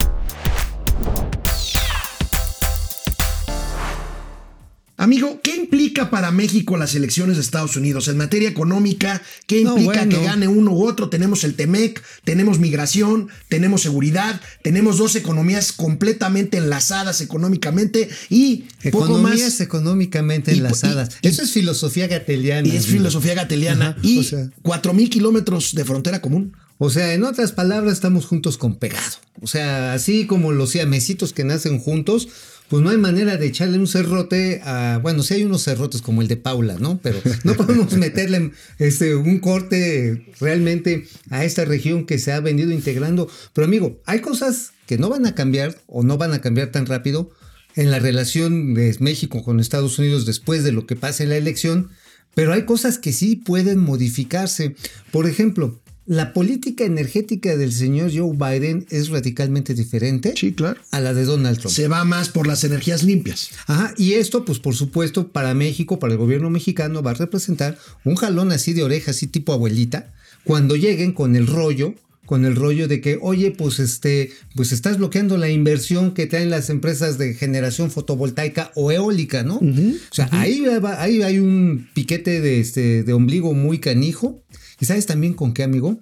Amigo, 5.01 5.41
¿qué 5.45 5.55
implica 5.55 6.11
para 6.11 6.33
México 6.33 6.77
las 6.77 6.97
elecciones 6.97 7.37
de 7.37 7.43
Estados 7.43 7.77
Unidos? 7.77 8.09
En 8.09 8.17
materia 8.17 8.49
económica, 8.49 9.23
¿qué 9.47 9.61
implica 9.61 10.05
no, 10.05 10.07
bueno. 10.07 10.19
que 10.19 10.25
gane 10.25 10.49
uno 10.49 10.73
u 10.73 10.85
otro? 10.85 11.09
Tenemos 11.09 11.45
el 11.45 11.55
TEMEC, 11.55 12.03
tenemos 12.25 12.59
migración, 12.59 13.29
tenemos 13.49 13.83
seguridad, 13.83 14.41
tenemos 14.61 14.99
dos 14.99 15.15
economías 15.15 15.71
completamente 15.71 16.57
enlazadas 16.57 17.21
económicamente 17.21 18.09
y 18.29 18.65
Economías 18.83 18.91
poco 18.91 19.19
más. 19.21 19.61
económicamente 19.61 20.53
y, 20.53 20.59
enlazadas. 20.59 21.17
Y, 21.23 21.29
y, 21.29 21.31
Eso 21.31 21.43
es 21.43 21.53
filosofía 21.53 22.09
gateliana. 22.09 22.67
Y 22.67 22.73
es 22.73 22.83
amigo. 22.83 22.99
filosofía 22.99 23.35
gateliana. 23.35 23.91
Ajá, 23.91 23.99
y 24.03 24.25
sea, 24.25 24.51
cuatro 24.63 24.95
mil 24.95 25.09
kilómetros 25.09 25.77
de 25.77 25.85
frontera 25.85 26.21
común. 26.21 26.57
O 26.79 26.91
sea, 26.91 27.13
en 27.13 27.25
otras 27.25 27.53
palabras, 27.53 27.95
estamos 27.95 28.27
juntos 28.27 28.57
con 28.57 28.77
pegado. 28.77 29.17
O 29.41 29.49
sea, 29.49 29.93
así 29.93 30.27
como 30.27 30.53
los 30.53 30.71
siamesitos 30.71 31.33
que 31.33 31.43
nacen 31.43 31.81
juntos, 31.81 32.29
pues 32.69 32.83
no 32.83 32.91
hay 32.91 32.99
manera 32.99 33.37
de 33.37 33.47
echarle 33.47 33.79
un 33.79 33.89
cerrote 33.89 34.61
a. 34.63 35.01
Bueno, 35.03 35.23
sí 35.23 35.35
hay 35.35 35.45
unos 35.45 35.65
cerrotes 35.65 36.03
como 36.03 36.23
el 36.23 36.29
de 36.29 36.37
Paula, 36.37 36.77
¿no? 36.79 37.01
Pero 37.03 37.21
no 37.43 37.55
podemos 37.57 37.93
meterle 37.95 38.53
este, 38.79 39.17
un 39.17 39.41
corte 39.41 40.27
realmente 40.39 41.09
a 41.31 41.45
esta 41.45 41.65
región 41.65 42.07
que 42.07 42.19
se 42.19 42.33
ha 42.33 42.41
venido 42.41 42.71
integrando. 42.71 43.29
Pero 43.55 43.65
amigo, 43.65 44.01
hay 44.05 44.21
cosas 44.21 44.73
que 44.87 44.99
no 44.99 45.09
van 45.09 45.27
a 45.27 45.35
cambiar 45.35 45.77
o 45.87 46.03
no 46.03 46.17
van 46.17 46.33
a 46.33 46.41
cambiar 46.41 46.71
tan 46.71 46.87
rápido 46.87 47.31
en 47.75 47.91
la 47.91 47.99
relación 47.99 48.75
de 48.75 48.95
México 49.01 49.43
con 49.43 49.61
Estados 49.61 49.99
Unidos 49.99 50.27
después 50.27 50.63
de 50.63 50.73
lo 50.73 50.87
que 50.87 50.95
pase 50.95 51.25
en 51.25 51.31
la 51.31 51.37
elección. 51.37 51.89
Pero 52.35 52.53
hay 52.53 52.63
cosas 52.67 52.99
que 52.99 53.13
sí 53.13 53.35
pueden 53.35 53.79
modificarse. 53.79 54.77
Por 55.11 55.27
ejemplo, 55.27 55.81
la 56.09 56.33
política 56.33 56.85
energética 56.85 57.55
del 57.57 57.71
señor 57.71 58.11
Joe 58.13 58.33
Biden 58.35 58.87
es 58.89 59.11
radicalmente 59.11 59.75
diferente 59.75 60.33
sí, 60.35 60.53
claro. 60.53 60.81
a 60.91 61.01
la 61.01 61.13
de 61.13 61.25
Donald 61.25 61.59
Trump. 61.59 61.75
Se 61.75 61.87
va 61.87 62.03
más 62.05 62.31
por 62.31 62.47
las 62.47 62.65
energías 62.65 63.03
limpias. 63.03 63.51
Ajá, 63.67 63.93
y 63.99 64.15
esto, 64.15 64.47
pues 64.47 64.59
por 64.59 64.75
supuesto, 64.75 65.29
para 65.29 65.53
México, 65.53 65.99
para 65.99 66.15
el 66.15 66.19
gobierno 66.19 66.49
mexicano, 66.49 67.03
va 67.03 67.11
a 67.11 67.15
representar 67.15 67.79
un 68.05 68.15
jalón 68.15 68.53
así 68.53 68.73
de 68.73 68.85
oreja, 68.85 69.11
así 69.11 69.27
tipo 69.27 69.53
abuelita, 69.53 70.15
cuando 70.45 70.77
lleguen 70.77 71.13
con 71.13 71.37
el 71.37 71.47
rollo 71.47 71.95
con 72.29 72.45
el 72.45 72.57
rollo 72.57 72.89
de 72.89 73.01
que, 73.01 73.19
oye, 73.23 73.53
pues 73.53 73.79
este, 73.79 74.33
pues 74.55 74.73
estás 74.73 74.99
bloqueando 74.99 75.39
la 75.39 75.49
inversión 75.49 76.13
que 76.13 76.27
traen 76.27 76.51
las 76.51 76.69
empresas 76.69 77.17
de 77.17 77.33
generación 77.33 77.91
fotovoltaica 77.91 78.71
o 78.75 78.93
eólica, 78.93 79.45
¿no? 79.45 79.57
Uh 79.57 79.63
-huh, 79.63 79.97
o 79.97 80.15
sea, 80.15 80.27
uh 80.27 80.35
-huh. 80.35 80.39
ahí, 80.39 80.61
va, 80.61 81.03
ahí 81.03 81.23
hay 81.23 81.39
un 81.39 81.89
piquete 81.95 82.43
de, 82.43 82.61
este, 82.61 83.03
de 83.03 83.13
ombligo 83.15 83.55
muy 83.55 83.79
canijo. 83.79 84.43
¿Y 84.81 84.87
sabes 84.87 85.07
también 85.07 85.35
con 85.35 85.55
qué, 85.55 85.63
amigo? 85.63 86.01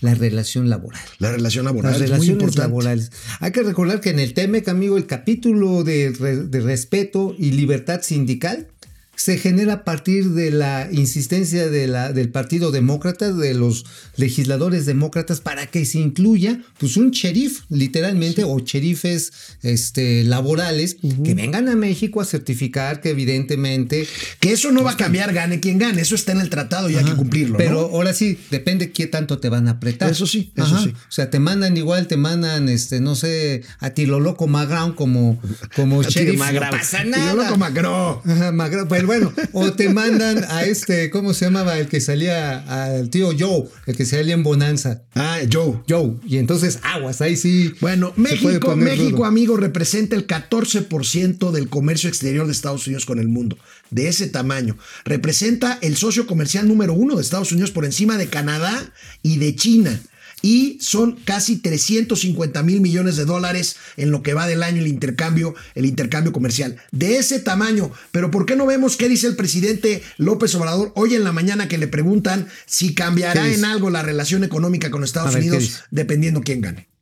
La 0.00 0.14
relación 0.14 0.68
laboral. 0.68 1.00
La 1.18 1.30
relación 1.30 1.64
laboral. 1.64 1.92
Las 1.92 2.00
relaciones 2.00 2.56
laborales. 2.56 3.12
Hay 3.38 3.52
que 3.52 3.62
recordar 3.62 4.00
que 4.00 4.10
en 4.10 4.18
el 4.18 4.34
TEMEC, 4.34 4.68
amigo, 4.68 4.96
el 4.96 5.06
capítulo 5.06 5.84
de, 5.84 6.10
de 6.10 6.60
respeto 6.60 7.34
y 7.38 7.52
libertad 7.52 8.02
sindical 8.02 8.71
se 9.14 9.38
genera 9.38 9.72
a 9.74 9.84
partir 9.84 10.30
de 10.30 10.50
la 10.50 10.88
insistencia 10.90 11.68
de 11.68 11.86
la, 11.86 12.12
del 12.12 12.30
Partido 12.30 12.70
Demócrata, 12.70 13.32
de 13.32 13.54
los 13.54 13.84
legisladores 14.16 14.86
demócratas, 14.86 15.40
para 15.40 15.66
que 15.66 15.84
se 15.84 15.98
incluya 15.98 16.60
pues 16.78 16.96
un 16.96 17.10
sheriff, 17.10 17.60
literalmente, 17.68 18.44
o 18.44 18.58
sheriffes 18.58 19.32
este, 19.62 20.24
laborales, 20.24 20.96
que 21.24 21.34
vengan 21.34 21.68
a 21.68 21.76
México 21.76 22.20
a 22.20 22.24
certificar 22.24 23.00
que 23.00 23.10
evidentemente... 23.10 24.06
Que 24.40 24.52
eso 24.52 24.72
no 24.72 24.82
va 24.82 24.92
a 24.92 24.96
cambiar, 24.96 25.32
gane 25.32 25.60
quien 25.60 25.78
gane. 25.78 26.00
Eso 26.02 26.14
está 26.14 26.32
en 26.32 26.40
el 26.40 26.50
tratado 26.50 26.90
y 26.90 26.96
hay 26.96 27.04
que 27.04 27.14
cumplirlo. 27.14 27.58
Pero 27.58 27.74
¿no? 27.74 27.78
ahora 27.96 28.14
sí, 28.14 28.38
depende 28.50 28.92
qué 28.92 29.06
tanto 29.06 29.38
te 29.38 29.48
van 29.48 29.68
a 29.68 29.72
apretar. 29.72 30.10
Eso 30.10 30.26
sí, 30.26 30.52
eso 30.56 30.78
sí. 30.82 30.90
O 30.90 31.12
sea, 31.12 31.30
te 31.30 31.38
mandan 31.38 31.76
igual, 31.76 32.06
te 32.08 32.16
mandan, 32.16 32.68
este, 32.68 33.00
no 33.00 33.14
sé, 33.14 33.62
a 33.78 33.90
Tiloloco 33.90 34.46
Maground 34.48 34.94
como, 34.94 35.40
como 35.76 36.02
sheriff. 36.02 36.40
No 36.40 36.60
pasa 36.70 37.04
nada. 37.04 37.34
loco 37.34 37.56
Macro. 37.56 38.22
Ajá, 38.24 38.52
Magra- 38.52 38.86
Pero 38.88 39.11
bueno, 39.12 39.32
o 39.52 39.72
te 39.72 39.90
mandan 39.90 40.42
a 40.48 40.64
este, 40.64 41.10
¿cómo 41.10 41.34
se 41.34 41.44
llamaba? 41.44 41.78
El 41.78 41.86
que 41.88 42.00
salía 42.00 42.60
al 42.60 43.10
tío 43.10 43.30
Joe, 43.38 43.64
el 43.84 43.94
que 43.94 44.06
salía 44.06 44.32
en 44.32 44.42
Bonanza. 44.42 45.02
Ah, 45.14 45.40
Joe. 45.52 45.80
Joe. 45.86 46.14
Y 46.26 46.38
entonces, 46.38 46.78
aguas, 46.82 47.20
ahí 47.20 47.36
sí. 47.36 47.74
Bueno, 47.82 48.14
México, 48.16 48.74
México, 48.74 49.26
amigo, 49.26 49.58
representa 49.58 50.16
el 50.16 50.26
14% 50.26 51.50
del 51.50 51.68
comercio 51.68 52.08
exterior 52.08 52.46
de 52.46 52.52
Estados 52.52 52.86
Unidos 52.86 53.04
con 53.04 53.18
el 53.18 53.28
mundo. 53.28 53.58
De 53.90 54.08
ese 54.08 54.28
tamaño. 54.28 54.78
Representa 55.04 55.78
el 55.82 55.96
socio 55.98 56.26
comercial 56.26 56.66
número 56.66 56.94
uno 56.94 57.16
de 57.16 57.22
Estados 57.22 57.52
Unidos 57.52 57.70
por 57.70 57.84
encima 57.84 58.16
de 58.16 58.28
Canadá 58.28 58.92
y 59.22 59.36
de 59.36 59.54
China. 59.54 60.00
Y 60.42 60.78
son 60.80 61.12
casi 61.24 61.56
350 61.56 62.62
mil 62.62 62.80
millones 62.80 63.16
de 63.16 63.24
dólares 63.24 63.76
en 63.96 64.10
lo 64.10 64.22
que 64.22 64.34
va 64.34 64.46
del 64.46 64.62
año 64.62 64.80
el 64.80 64.88
intercambio, 64.88 65.54
el 65.74 65.86
intercambio 65.86 66.32
comercial. 66.32 66.76
De 66.90 67.16
ese 67.16 67.38
tamaño. 67.38 67.90
Pero 68.10 68.30
¿por 68.30 68.44
qué 68.44 68.56
no 68.56 68.66
vemos 68.66 68.96
qué 68.96 69.08
dice 69.08 69.28
el 69.28 69.36
presidente 69.36 70.02
López 70.18 70.54
Obrador 70.54 70.92
hoy 70.96 71.14
en 71.14 71.24
la 71.24 71.32
mañana 71.32 71.68
que 71.68 71.78
le 71.78 71.88
preguntan 71.88 72.48
si 72.66 72.94
cambiará 72.94 73.48
en 73.48 73.64
algo 73.64 73.88
la 73.90 74.02
relación 74.02 74.44
económica 74.44 74.90
con 74.90 75.04
Estados 75.04 75.30
A 75.30 75.38
ver, 75.38 75.42
¿qué 75.42 75.50
Unidos 75.50 75.84
dependiendo 75.90 76.40
quién 76.42 76.60
gane? 76.60 76.92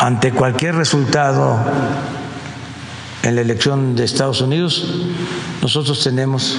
ante 0.00 0.32
cualquier 0.32 0.76
resultado 0.76 1.58
en 3.22 3.34
la 3.34 3.42
elección 3.42 3.94
de 3.96 4.04
Estados 4.04 4.40
Unidos, 4.40 5.04
nosotros 5.60 6.02
tenemos 6.02 6.56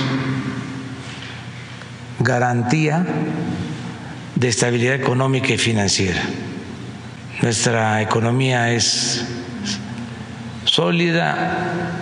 garantía 2.20 3.04
de 4.42 4.48
estabilidad 4.48 4.96
económica 4.96 5.54
y 5.54 5.58
financiera. 5.60 6.20
Nuestra 7.44 8.02
economía 8.02 8.74
es 8.74 9.24
sólida, 10.66 11.94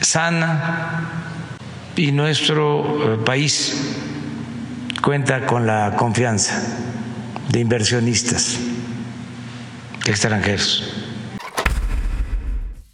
sana 0.00 1.30
y 1.94 2.10
nuestro 2.10 3.14
eh, 3.14 3.18
país 3.24 3.72
cuenta 5.00 5.46
con 5.46 5.64
la 5.64 5.94
confianza 5.96 6.60
de 7.50 7.60
inversionistas 7.60 8.56
extranjeros. 10.06 10.82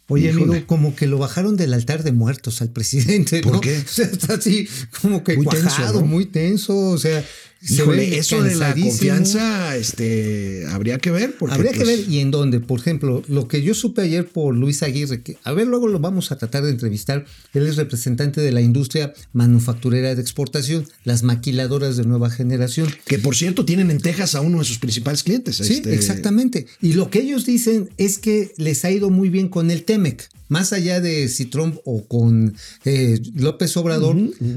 Oye, 0.08 0.30
Híjole. 0.30 0.44
amigo, 0.44 0.66
como 0.66 0.94
que 0.94 1.06
lo 1.06 1.16
bajaron 1.16 1.56
del 1.56 1.72
altar 1.72 2.02
de 2.02 2.12
muertos 2.12 2.60
al 2.60 2.68
presidente. 2.68 3.40
¿Por 3.40 3.54
¿no? 3.54 3.60
qué? 3.62 3.78
O 3.86 3.88
sea, 3.88 4.04
está 4.04 4.34
así, 4.34 4.68
como 5.00 5.24
que 5.24 5.36
Muy 5.36 5.46
tenso, 5.46 5.68
cuajado, 5.68 6.00
¿no? 6.00 6.06
muy 6.06 6.26
tenso. 6.26 6.76
O 6.76 6.98
sea, 6.98 7.24
se 7.59 7.59
Híjole, 7.68 8.16
eso 8.16 8.42
de 8.42 8.54
la 8.54 8.74
confianza, 8.74 9.76
este, 9.76 10.64
habría 10.70 10.98
que 10.98 11.10
ver. 11.10 11.36
Porque, 11.38 11.54
Habría 11.54 11.72
que 11.72 11.80
pues, 11.80 12.06
ver 12.06 12.08
y 12.08 12.20
en 12.20 12.30
dónde. 12.30 12.60
Por 12.60 12.80
ejemplo, 12.80 13.22
lo 13.28 13.48
que 13.48 13.62
yo 13.62 13.74
supe 13.74 14.00
ayer 14.00 14.26
por 14.26 14.56
Luis 14.56 14.82
Aguirre, 14.82 15.22
que 15.22 15.36
a 15.44 15.52
ver, 15.52 15.66
luego 15.66 15.86
lo 15.86 15.98
vamos 15.98 16.32
a 16.32 16.38
tratar 16.38 16.64
de 16.64 16.70
entrevistar. 16.70 17.26
Él 17.52 17.66
es 17.66 17.76
representante 17.76 18.40
de 18.40 18.52
la 18.52 18.62
industria 18.62 19.12
manufacturera 19.34 20.14
de 20.14 20.22
exportación, 20.22 20.86
las 21.04 21.22
maquiladoras 21.22 21.98
de 21.98 22.04
nueva 22.04 22.30
generación. 22.30 22.88
Que 23.04 23.18
por 23.18 23.36
cierto 23.36 23.66
tienen 23.66 23.90
en 23.90 23.98
Texas 23.98 24.34
a 24.34 24.40
uno 24.40 24.60
de 24.60 24.64
sus 24.64 24.78
principales 24.78 25.22
clientes. 25.22 25.56
Sí, 25.56 25.74
este, 25.74 25.94
exactamente. 25.94 26.66
Y 26.80 26.94
lo 26.94 27.10
que 27.10 27.20
ellos 27.20 27.44
dicen 27.44 27.90
es 27.98 28.18
que 28.18 28.52
les 28.56 28.84
ha 28.86 28.90
ido 28.90 29.10
muy 29.10 29.28
bien 29.28 29.48
con 29.48 29.70
el 29.70 29.84
Temec. 29.84 30.30
Más 30.50 30.72
allá 30.72 31.00
de 31.00 31.28
si 31.28 31.46
Trump 31.46 31.76
o 31.84 32.04
con 32.06 32.54
eh, 32.84 33.20
López 33.34 33.76
Obrador, 33.76 34.16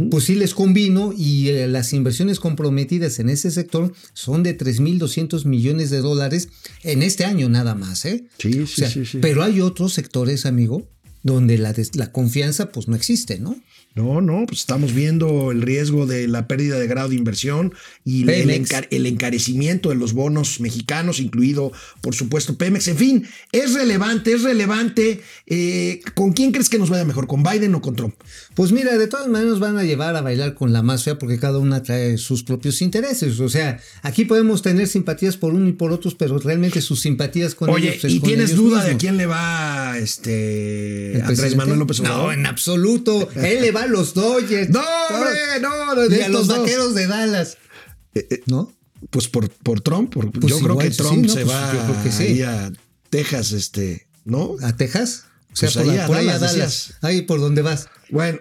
pues 0.09 0.23
sí 0.25 0.33
les 0.33 0.53
convino 0.55 1.13
y 1.15 1.49
eh, 1.49 1.67
las 1.67 1.93
inversiones 1.93 2.39
comprometidas 2.39 3.19
en 3.19 3.29
ese 3.29 3.51
sector 3.51 3.93
son 4.13 4.41
de 4.41 4.57
3.200 4.57 5.45
millones 5.45 5.91
de 5.91 5.99
dólares 5.99 6.49
en 6.81 7.03
este 7.03 7.25
año 7.25 7.47
nada 7.47 7.75
más. 7.75 8.05
¿eh? 8.05 8.25
Sí, 8.39 8.59
O 8.61 8.67
sí, 8.67 8.81
sea, 8.81 8.89
sí, 8.89 9.05
sí. 9.05 9.19
Pero 9.21 9.43
hay 9.43 9.61
otros 9.61 9.93
sectores, 9.93 10.47
amigo, 10.47 10.89
donde 11.21 11.59
la, 11.59 11.75
la 11.93 12.11
confianza 12.11 12.71
pues 12.71 12.87
no 12.87 12.95
existe, 12.95 13.39
¿no? 13.39 13.55
No, 13.95 14.21
no, 14.21 14.45
pues 14.47 14.61
estamos 14.61 14.91
viendo 14.93 15.51
el 15.51 15.61
riesgo 15.61 16.07
de 16.07 16.27
la 16.27 16.47
pérdida 16.47 16.79
de 16.79 16.87
grado 16.87 17.09
de 17.09 17.15
inversión 17.15 17.73
y 18.03 18.21
el, 18.21 18.25
Pemex. 18.27 18.71
encar- 18.71 18.87
el 18.89 19.05
encarecimiento 19.05 19.89
de 19.89 19.95
los 19.95 20.13
bonos 20.13 20.59
mexicanos, 20.59 21.19
incluido, 21.19 21.71
por 22.01 22.15
supuesto, 22.15 22.57
Pemex. 22.57 22.87
En 22.87 22.97
fin, 22.97 23.27
es 23.51 23.73
relevante, 23.75 24.33
es 24.33 24.41
relevante. 24.41 25.21
Eh, 25.45 26.01
¿Con 26.15 26.33
quién 26.33 26.51
crees 26.51 26.69
que 26.69 26.79
nos 26.79 26.89
vaya 26.89 27.05
mejor? 27.05 27.27
¿Con 27.27 27.43
Biden 27.43 27.75
o 27.75 27.81
con 27.81 27.95
Trump? 27.95 28.15
Pues 28.55 28.71
mira, 28.71 28.97
de 28.97 29.07
todas 29.07 29.27
maneras 29.27 29.59
van 29.59 29.77
a 29.77 29.83
llevar 29.83 30.15
a 30.15 30.21
bailar 30.21 30.55
con 30.55 30.73
la 30.73 30.81
más 30.81 31.03
fea 31.03 31.19
porque 31.19 31.37
cada 31.37 31.59
una 31.59 31.83
trae 31.83 32.17
sus 32.17 32.43
propios 32.43 32.81
intereses. 32.81 33.39
O 33.39 33.49
sea, 33.49 33.79
aquí 34.01 34.25
podemos 34.25 34.63
tener 34.63 34.87
simpatías 34.87 35.37
por 35.37 35.53
uno 35.53 35.69
y 35.69 35.73
por 35.73 35.91
otros, 35.91 36.15
pero 36.15 36.39
realmente 36.39 36.81
sus 36.81 36.99
simpatías 37.01 37.53
con 37.53 37.69
Oye, 37.69 37.89
ellos 37.91 38.05
es 38.05 38.13
¿y 38.13 38.19
tienes 38.19 38.55
duda 38.55 38.83
de 38.83 38.91
a 38.93 38.97
quién 38.97 39.17
le 39.17 39.27
va 39.27 39.97
este, 39.99 41.13
¿El 41.17 41.21
a? 41.21 41.55
Manuel 41.55 41.77
López 41.79 41.99
Obrador? 41.99 42.23
No, 42.25 42.31
en 42.31 42.45
absoluto. 42.47 43.29
Él 43.35 43.61
le 43.61 43.71
va 43.71 43.82
a 43.83 43.87
los 43.87 44.13
Dodgers. 44.13 44.69
No, 44.69 44.81
hombre, 45.09 45.59
no, 45.61 45.95
de 45.95 46.17
Y 46.17 46.21
a 46.21 46.29
los 46.29 46.47
dos. 46.47 46.59
vaqueros 46.59 46.95
de 46.95 47.07
Dallas. 47.07 47.57
¿No? 48.47 48.71
Pues 49.09 49.27
por, 49.27 49.49
por 49.49 49.81
Trump, 49.81 50.13
por- 50.13 50.31
Pues 50.31 50.47
yo 50.53 50.59
creo 50.59 50.77
que 50.77 50.91
sí, 50.91 50.97
Trump 50.97 51.25
¿no? 51.25 51.33
se 51.33 51.41
Pues 51.45 51.55
va 51.55 51.73
yo 51.73 51.79
creo 51.91 52.03
que 52.03 52.11
sí. 52.11 52.23
ahí 52.23 52.41
a 52.43 52.71
Texas, 53.09 53.51
este, 53.51 54.07
¿no? 54.25 54.55
¿A 54.61 54.75
Texas? 54.75 55.25
O 55.51 55.55
sea, 55.55 55.69
Pues 55.71 55.85
por, 55.85 55.93
ahí 55.93 55.99
a 55.99 56.07
por 56.07 56.17
ahí 56.17 56.27
a 56.29 56.33
Dallas, 56.39 56.51
decías. 56.53 56.93
Ahí 57.01 57.21
por 57.23 57.39
donde 57.39 57.61
vas. 57.61 57.87
Bueno, 58.09 58.39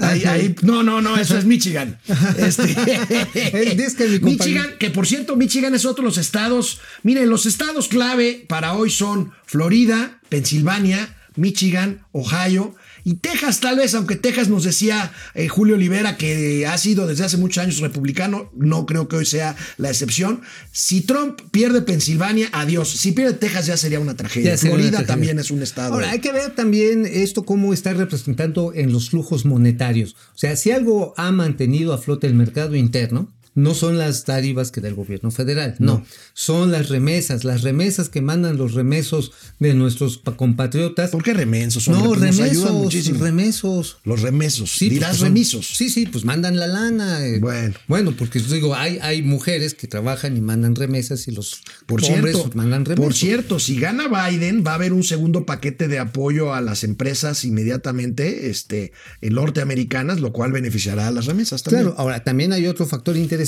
ahí, 0.00 0.24
ahí- 0.24 0.54
no, 0.62 0.82
no, 0.82 1.00
no, 1.02 1.16
eso 1.18 1.36
es 1.36 1.44
Michigan. 1.44 1.98
Este, 2.38 2.74
que 2.74 4.20
Michigan, 4.22 4.76
que 4.78 4.90
por 4.90 5.06
cierto, 5.06 5.36
Michigan 5.36 5.74
es 5.74 5.84
otro 5.84 6.02
de 6.02 6.08
los 6.08 6.18
estados. 6.18 6.80
Miren, 7.02 7.28
los 7.28 7.46
estados 7.46 7.88
clave 7.88 8.44
para 8.48 8.74
hoy 8.74 8.90
son 8.90 9.32
Florida, 9.46 10.20
Pensilvania, 10.28 11.16
Michigan, 11.36 12.06
Ohio. 12.12 12.74
Y 13.04 13.14
Texas, 13.16 13.60
tal 13.60 13.76
vez, 13.76 13.94
aunque 13.94 14.16
Texas 14.16 14.48
nos 14.48 14.64
decía 14.64 15.12
eh, 15.34 15.48
Julio 15.48 15.74
Olivera 15.74 16.16
que 16.16 16.66
ha 16.66 16.76
sido 16.78 17.06
desde 17.06 17.24
hace 17.24 17.36
muchos 17.36 17.62
años 17.62 17.78
republicano, 17.80 18.50
no 18.56 18.86
creo 18.86 19.08
que 19.08 19.16
hoy 19.16 19.26
sea 19.26 19.54
la 19.76 19.90
excepción. 19.90 20.40
Si 20.72 21.02
Trump 21.02 21.38
pierde 21.50 21.82
Pensilvania, 21.82 22.48
adiós. 22.52 22.88
Si 22.88 23.12
pierde 23.12 23.34
Texas, 23.34 23.66
ya 23.66 23.76
sería 23.76 24.00
una 24.00 24.16
tragedia. 24.16 24.52
Una 24.52 24.58
Florida 24.58 24.90
tragedia. 24.90 25.06
también 25.06 25.38
es 25.38 25.50
un 25.50 25.62
estado. 25.62 25.94
Ahora, 25.94 26.10
hay 26.10 26.20
que 26.20 26.32
ver 26.32 26.54
también 26.54 27.04
esto 27.04 27.44
cómo 27.44 27.74
está 27.74 27.92
representando 27.92 28.72
en 28.74 28.90
los 28.90 29.10
flujos 29.10 29.44
monetarios. 29.44 30.16
O 30.34 30.38
sea, 30.38 30.56
si 30.56 30.70
algo 30.70 31.12
ha 31.18 31.30
mantenido 31.30 31.92
a 31.92 31.98
flote 31.98 32.26
el 32.26 32.34
mercado 32.34 32.74
interno, 32.74 33.28
no 33.54 33.74
son 33.74 33.98
las 33.98 34.24
dádivas 34.26 34.70
que 34.70 34.80
del 34.80 34.94
gobierno 34.94 35.30
federal, 35.30 35.76
no. 35.78 36.04
Son 36.32 36.72
las 36.72 36.88
remesas, 36.88 37.44
las 37.44 37.62
remesas 37.62 38.08
que 38.08 38.20
mandan 38.20 38.56
los 38.56 38.74
remesos 38.74 39.32
de 39.60 39.74
nuestros 39.74 40.18
pa- 40.18 40.36
compatriotas. 40.36 41.10
¿Por 41.10 41.22
qué 41.22 41.34
remensos? 41.34 41.86
hombre? 41.88 42.02
No, 42.02 42.08
Pues 42.10 42.22
ayudan 42.22 42.48
remesos, 42.48 42.70
muchísimo. 42.72 43.24
remesos. 43.24 43.98
Los 44.04 44.22
remesos. 44.22 44.70
Sí, 44.72 44.88
Dirás 44.88 45.10
pues, 45.10 45.18
son- 45.20 45.28
remisos. 45.28 45.66
Sí, 45.76 45.88
sí, 45.90 46.06
pues 46.06 46.24
mandan 46.24 46.58
la 46.58 46.66
lana. 46.66 47.24
eh. 47.26 47.38
Bueno. 47.40 47.74
Bueno, 47.88 48.14
porque 48.18 48.40
digo, 48.40 48.74
hay, 48.74 48.98
hay 49.02 49.22
mujeres 49.22 49.74
que 49.74 49.86
trabajan 49.86 50.36
y 50.36 50.40
mandan 50.40 50.74
remesas 50.74 51.28
y 51.28 51.30
los 51.30 51.62
Por 51.86 52.02
hombres 52.04 52.36
cierto, 52.36 52.56
mandan 52.56 52.84
remesas. 52.84 53.04
por 53.04 53.14
cierto, 53.14 53.58
si 53.60 53.78
gana 53.78 54.08
Biden, 54.08 54.64
va 54.66 54.72
a 54.72 54.74
haber 54.74 54.92
un 54.92 55.04
segundo 55.04 55.46
paquete 55.46 55.88
de 55.88 55.98
apoyo 55.98 56.52
a 56.54 56.60
las 56.60 56.82
empresas 56.84 57.44
inmediatamente 57.44 58.50
este, 58.50 58.92
norteamericanas, 59.38 60.20
lo 60.20 60.32
cual 60.32 60.52
beneficiará 60.52 61.08
a 61.08 61.10
las 61.10 61.26
remesas 61.26 61.62
también. 61.62 61.84
Claro, 61.84 61.98
ahora 61.98 62.24
también 62.24 62.52
hay 62.52 62.66
otro 62.66 62.86
factor 62.86 63.16
interesante, 63.16 63.43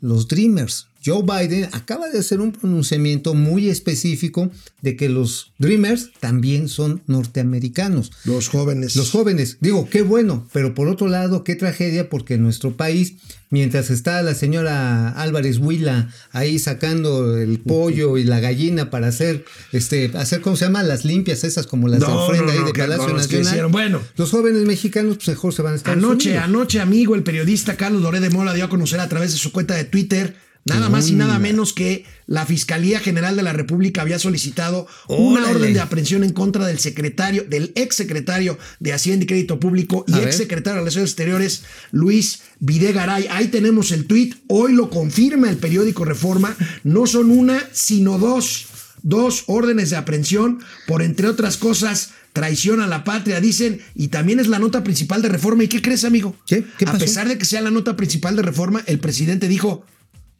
los 0.00 0.28
Dreamers. 0.28 0.88
Joe 1.04 1.22
Biden 1.22 1.68
acaba 1.72 2.08
de 2.08 2.18
hacer 2.18 2.40
un 2.40 2.52
pronunciamiento 2.52 3.34
muy 3.34 3.68
específico 3.68 4.50
de 4.80 4.96
que 4.96 5.08
los 5.08 5.52
Dreamers 5.58 6.10
también 6.20 6.68
son 6.68 7.02
norteamericanos. 7.06 8.10
Los 8.24 8.48
jóvenes. 8.48 8.96
Los 8.96 9.10
jóvenes, 9.10 9.58
digo, 9.60 9.88
qué 9.90 10.02
bueno, 10.02 10.48
pero 10.52 10.74
por 10.74 10.88
otro 10.88 11.08
lado, 11.08 11.44
qué 11.44 11.56
tragedia, 11.56 12.08
porque 12.08 12.34
en 12.34 12.42
nuestro 12.42 12.76
país, 12.76 13.14
mientras 13.50 13.90
está 13.90 14.22
la 14.22 14.34
señora 14.34 15.10
Álvarez 15.10 15.58
Huila 15.58 16.08
ahí 16.32 16.58
sacando 16.58 17.36
el 17.38 17.60
pollo 17.60 18.16
y 18.16 18.24
la 18.24 18.40
gallina 18.40 18.90
para 18.90 19.08
hacer, 19.08 19.44
este, 19.72 20.10
hacer, 20.14 20.40
¿cómo 20.40 20.56
se 20.56 20.64
llama? 20.64 20.82
Las 20.82 21.04
limpias, 21.04 21.44
esas 21.44 21.66
como 21.66 21.88
las 21.88 22.00
de 22.00 22.06
No, 22.06 22.24
ofrenda 22.24 22.52
no, 22.54 22.60
ahí 22.60 22.64
de 22.66 22.72
que- 22.72 22.80
Palacio 22.80 23.12
Nacional. 23.14 23.66
Bueno. 23.68 24.00
Los 24.16 24.30
jóvenes 24.30 24.62
mexicanos, 24.62 25.16
pues 25.16 25.28
mejor 25.28 25.52
se 25.52 25.62
van 25.62 25.74
a 25.74 25.76
estar 25.76 25.92
Anoche, 25.92 26.38
anoche, 26.38 26.80
amigo, 26.80 27.14
el 27.14 27.22
periodista 27.22 27.76
Carlos 27.76 28.00
Loré 28.02 28.20
de 28.20 28.30
Mola 28.30 28.54
dio 28.54 28.64
a 28.64 28.68
conocer 28.68 29.00
a 29.00 29.08
través 29.08 29.32
de 29.32 29.38
su 29.38 29.52
cuenta 29.52 29.74
de 29.74 29.84
Twitter 29.84 30.36
Nada 30.66 30.88
más 30.88 31.08
y 31.10 31.12
nada 31.12 31.38
menos 31.38 31.74
que 31.74 32.04
la 32.26 32.46
Fiscalía 32.46 32.98
General 32.98 33.36
de 33.36 33.42
la 33.42 33.52
República 33.52 34.00
había 34.00 34.18
solicitado 34.18 34.86
una 35.08 35.40
Órale. 35.42 35.56
orden 35.56 35.74
de 35.74 35.80
aprehensión 35.80 36.24
en 36.24 36.32
contra 36.32 36.66
del 36.66 36.78
secretario, 36.78 37.44
del 37.44 37.72
ex 37.74 37.96
secretario 37.96 38.58
de 38.80 38.94
Hacienda 38.94 39.24
y 39.24 39.26
Crédito 39.26 39.60
Público 39.60 40.04
y 40.08 40.14
A 40.14 40.18
ver. 40.20 40.28
ex 40.28 40.36
secretario 40.38 40.76
de 40.76 40.80
Relaciones 40.80 41.10
Exteriores, 41.10 41.64
Luis 41.92 42.40
Videgaray. 42.60 43.26
Ahí 43.30 43.48
tenemos 43.48 43.92
el 43.92 44.06
tuit. 44.06 44.36
Hoy 44.48 44.72
lo 44.72 44.88
confirma 44.88 45.50
el 45.50 45.58
periódico 45.58 46.06
Reforma. 46.06 46.56
No 46.82 47.06
son 47.06 47.30
una, 47.30 47.62
sino 47.72 48.18
dos. 48.18 48.66
Dos 49.02 49.44
órdenes 49.48 49.90
de 49.90 49.96
aprehensión 49.96 50.60
por, 50.86 51.02
entre 51.02 51.28
otras 51.28 51.58
cosas, 51.58 52.12
traición 52.32 52.80
a 52.80 52.86
la 52.86 53.04
patria, 53.04 53.38
dicen, 53.38 53.82
y 53.94 54.08
también 54.08 54.40
es 54.40 54.46
la 54.46 54.58
nota 54.58 54.82
principal 54.82 55.20
de 55.20 55.28
Reforma. 55.28 55.64
¿Y 55.64 55.68
qué 55.68 55.82
crees, 55.82 56.04
amigo? 56.04 56.34
¿Qué? 56.46 56.64
¿Qué 56.78 56.86
a 56.86 56.94
pesar 56.94 57.28
de 57.28 57.36
que 57.36 57.44
sea 57.44 57.60
la 57.60 57.70
nota 57.70 57.96
principal 57.96 58.34
de 58.34 58.40
Reforma, 58.40 58.82
el 58.86 58.98
presidente 59.00 59.46
dijo, 59.46 59.84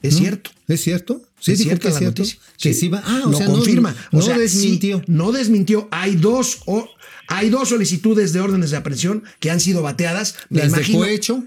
es 0.08 0.16
cierto. 0.16 0.50
¿Es 0.68 0.82
cierto? 0.82 1.22
Sí, 1.40 1.52
es 1.52 1.60
es 1.60 1.66
la 1.66 1.76
cierto. 1.76 2.22
noticia. 2.22 2.38
Que 2.58 2.72
Sí. 2.72 2.80
sí 2.80 2.88
va. 2.88 3.02
Ah, 3.04 3.22
o 3.26 3.30
lo 3.30 3.36
sea, 3.36 3.46
no- 3.48 3.54
confirma. 3.54 3.94
No, 4.12 4.18
O 4.18 4.22
sea, 4.22 4.38
desmintió. 4.38 4.98
sí, 4.98 5.04
no 5.08 5.32
desmintió. 5.32 5.88
Hay 5.90 6.16
dos, 6.16 6.58
o- 6.66 6.88
hay 7.28 7.50
dos 7.50 7.68
solicitudes 7.68 8.32
de 8.32 8.40
órdenes 8.40 8.70
de 8.70 8.76
aprehensión 8.78 9.24
que 9.40 9.50
han 9.50 9.60
sido 9.60 9.82
bateadas. 9.82 10.36
Me 10.48 10.60
Las 10.60 10.72
de 10.72 10.78
imagino- 10.78 10.98
cohecho. 11.00 11.44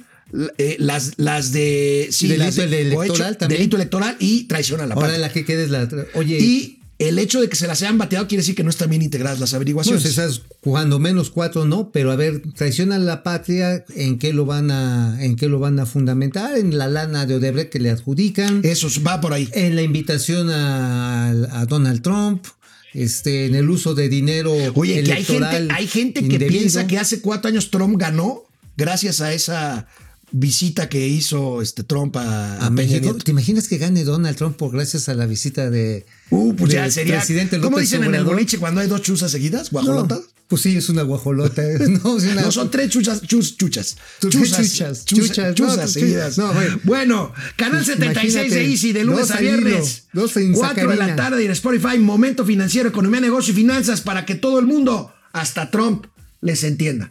eh, 0.57 0.75
las, 0.79 1.13
las 1.17 1.51
de 1.53 2.09
sí, 2.11 2.27
las 2.35 2.55
de 2.57 2.63
electoral 2.65 2.95
cohecho, 3.07 3.37
también. 3.37 3.59
delito 3.59 3.77
electoral 3.77 4.15
y 4.19 4.43
traición 4.43 4.81
a 4.81 4.85
la 4.85 4.93
Ahora 4.95 5.07
patria. 5.07 5.19
la 5.27 5.31
que 5.33 5.45
queda 5.45 5.63
es 5.63 5.69
la. 5.69 5.87
Oye. 6.15 6.37
Y 6.39 6.79
el 6.99 7.19
hecho 7.19 7.39
de 7.41 7.47
que 7.49 7.55
se 7.55 7.67
las 7.67 7.81
hayan 7.83 7.97
bateado 7.97 8.27
quiere 8.27 8.41
decir 8.41 8.55
que 8.55 8.63
no 8.63 8.69
están 8.71 8.89
bien 8.89 9.01
integradas 9.03 9.39
las 9.39 9.53
averiguaciones. 9.53 10.01
Pues 10.01 10.13
esas 10.17 10.41
cuando 10.61 10.97
menos 10.99 11.29
cuatro 11.29 11.65
no, 11.65 11.91
pero 11.91 12.11
a 12.11 12.15
ver, 12.15 12.41
traición 12.55 12.91
a 12.91 12.97
la 12.97 13.21
patria, 13.23 13.85
¿en 13.95 14.17
qué 14.17 14.33
lo 14.33 14.45
van 14.45 14.71
a, 14.71 15.23
en 15.23 15.35
qué 15.35 15.47
lo 15.47 15.59
van 15.59 15.79
a 15.79 15.85
fundamentar? 15.85 16.57
En 16.57 16.77
la 16.77 16.87
lana 16.87 17.25
de 17.25 17.35
Odebrecht 17.35 17.71
que 17.71 17.79
le 17.79 17.91
adjudican, 17.91 18.61
Eso 18.63 18.87
va 19.05 19.21
por 19.21 19.33
ahí. 19.33 19.47
en 19.53 19.75
la 19.75 19.83
invitación 19.83 20.49
a, 20.49 21.29
a 21.29 21.65
Donald 21.67 22.01
Trump, 22.01 22.45
este, 22.93 23.45
en 23.45 23.53
el 23.55 23.69
uso 23.69 23.93
de 23.93 24.09
dinero 24.09 24.53
Oye, 24.73 25.03
que 25.03 25.13
hay 25.13 25.23
gente, 25.23 25.67
hay 25.71 25.87
gente 25.87 26.21
que 26.21 26.25
indebido. 26.33 26.49
piensa 26.59 26.87
que 26.87 26.97
hace 26.97 27.21
cuatro 27.21 27.49
años 27.49 27.69
Trump 27.69 27.95
ganó 27.99 28.43
gracias 28.75 29.21
a 29.21 29.33
esa 29.33 29.87
visita 30.31 30.89
que 30.89 31.07
hizo 31.07 31.61
este 31.61 31.83
Trump 31.83 32.15
a, 32.17 32.55
a 32.55 32.55
a 32.57 32.59
Peña 32.69 32.71
México. 32.71 32.99
Nieto. 33.05 33.23
¿Te 33.23 33.31
imaginas 33.31 33.67
que 33.67 33.77
gane 33.77 34.03
Donald 34.03 34.35
Trump 34.37 34.57
por 34.57 34.71
gracias 34.71 35.07
a 35.09 35.13
la 35.13 35.25
visita 35.25 35.69
de 35.69 36.05
Uh, 36.29 36.53
pues 36.55 36.73
ya 36.73 36.89
sería. 36.91 37.17
presidente 37.19 37.57
¿Cómo 37.59 37.71
López 37.77 37.89
dicen 37.89 38.03
en 38.03 38.13
el 38.15 38.25
boliche 38.25 38.57
cuando 38.57 38.81
hay 38.81 38.87
dos 38.87 39.01
chuzas 39.01 39.31
seguidas? 39.31 39.71
No, 39.71 39.81
¿Guajolota? 39.81 40.19
pues 40.49 40.61
sí, 40.61 40.75
es 40.77 40.89
una 40.89 41.01
guajolota. 41.03 41.61
No, 42.03 42.17
es 42.17 42.23
una- 42.25 42.41
No, 42.41 42.51
son 42.51 42.69
tres 42.71 42.89
chuchas, 42.89 43.21
chus, 43.21 43.55
chuchas. 43.57 43.95
Chuzas, 44.21 44.67
chuchas, 44.67 45.05
chuchas, 45.05 45.55
chuzas 45.55 45.77
no, 45.77 45.83
tú- 45.83 45.87
seguidas. 45.89 46.37
no, 46.37 46.53
bueno. 46.53 46.79
Bueno, 46.83 47.33
Canal 47.55 47.83
Pues 47.85 47.97
76 47.97 48.33
de 48.33 48.39
imagínate, 48.41 48.69
Easy, 48.71 48.91
de 48.93 49.03
lunes 49.05 49.31
a 49.31 49.37
viernes. 49.39 50.03
dos 50.13 50.35
en 50.37 50.51
4 50.53 50.89
de 50.89 50.95
la 50.97 51.15
tarde 51.15 51.43
y 51.43 51.45
en 51.45 51.51
Spotify, 51.53 51.97
Momento 51.99 52.43
Financiero, 52.45 52.89
Economía, 52.89 53.21
Negocio 53.21 53.53
y 53.53 53.55
Finanzas 53.55 54.01
para 54.01 54.25
que 54.25 54.35
todo 54.35 54.59
el 54.59 54.65
mundo, 54.65 55.13
hasta 55.31 55.71
Trump, 55.71 56.05
les 56.41 56.63
entienda. 56.65 57.09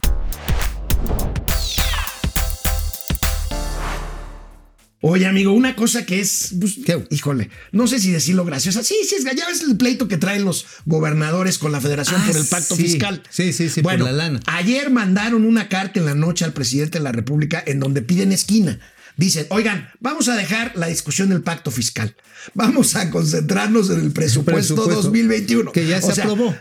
Oye, 5.08 5.24
amigo, 5.26 5.52
una 5.52 5.76
cosa 5.76 6.04
que 6.04 6.18
es, 6.18 6.52
pues, 6.58 6.78
híjole, 7.10 7.48
no 7.70 7.86
sé 7.86 8.00
si 8.00 8.10
decirlo 8.10 8.44
graciosa. 8.44 8.82
Sí, 8.82 8.96
sí, 9.08 9.14
es 9.14 9.24
ya 9.24 9.46
ves 9.46 9.60
el 9.62 9.76
pleito 9.76 10.08
que 10.08 10.16
traen 10.16 10.44
los 10.44 10.66
gobernadores 10.84 11.58
con 11.58 11.70
la 11.70 11.80
federación 11.80 12.20
Ah, 12.20 12.26
por 12.26 12.36
el 12.36 12.46
pacto 12.46 12.74
sí. 12.74 12.82
fiscal. 12.82 13.22
Sí, 13.30 13.52
sí, 13.52 13.68
sí, 13.68 13.82
por 13.82 13.92
bueno, 13.92 14.06
la 14.06 14.12
lana. 14.12 14.40
Ayer 14.46 14.90
mandaron 14.90 15.44
una 15.44 15.68
carta 15.68 16.00
en 16.00 16.06
la 16.06 16.16
noche 16.16 16.44
al 16.44 16.52
presidente 16.52 16.98
de 16.98 17.04
la 17.04 17.12
República 17.12 17.62
en 17.64 17.78
donde 17.78 18.02
piden 18.02 18.32
esquina. 18.32 18.80
Dicen, 19.16 19.46
oigan, 19.48 19.88
vamos 20.00 20.28
a 20.28 20.34
dejar 20.34 20.72
la 20.74 20.88
discusión 20.88 21.28
del 21.30 21.40
pacto 21.42 21.70
fiscal. 21.70 22.14
Vamos 22.54 22.96
a 22.96 23.08
concentrarnos 23.10 23.88
en 23.90 24.00
el 24.00 24.10
presupuesto, 24.10 24.74
Presupuesto, 24.74 25.02
2021. 25.02 25.72
que 25.72 25.86
ya 25.86 26.02
se 26.02 26.20
aprobó. 26.20 26.54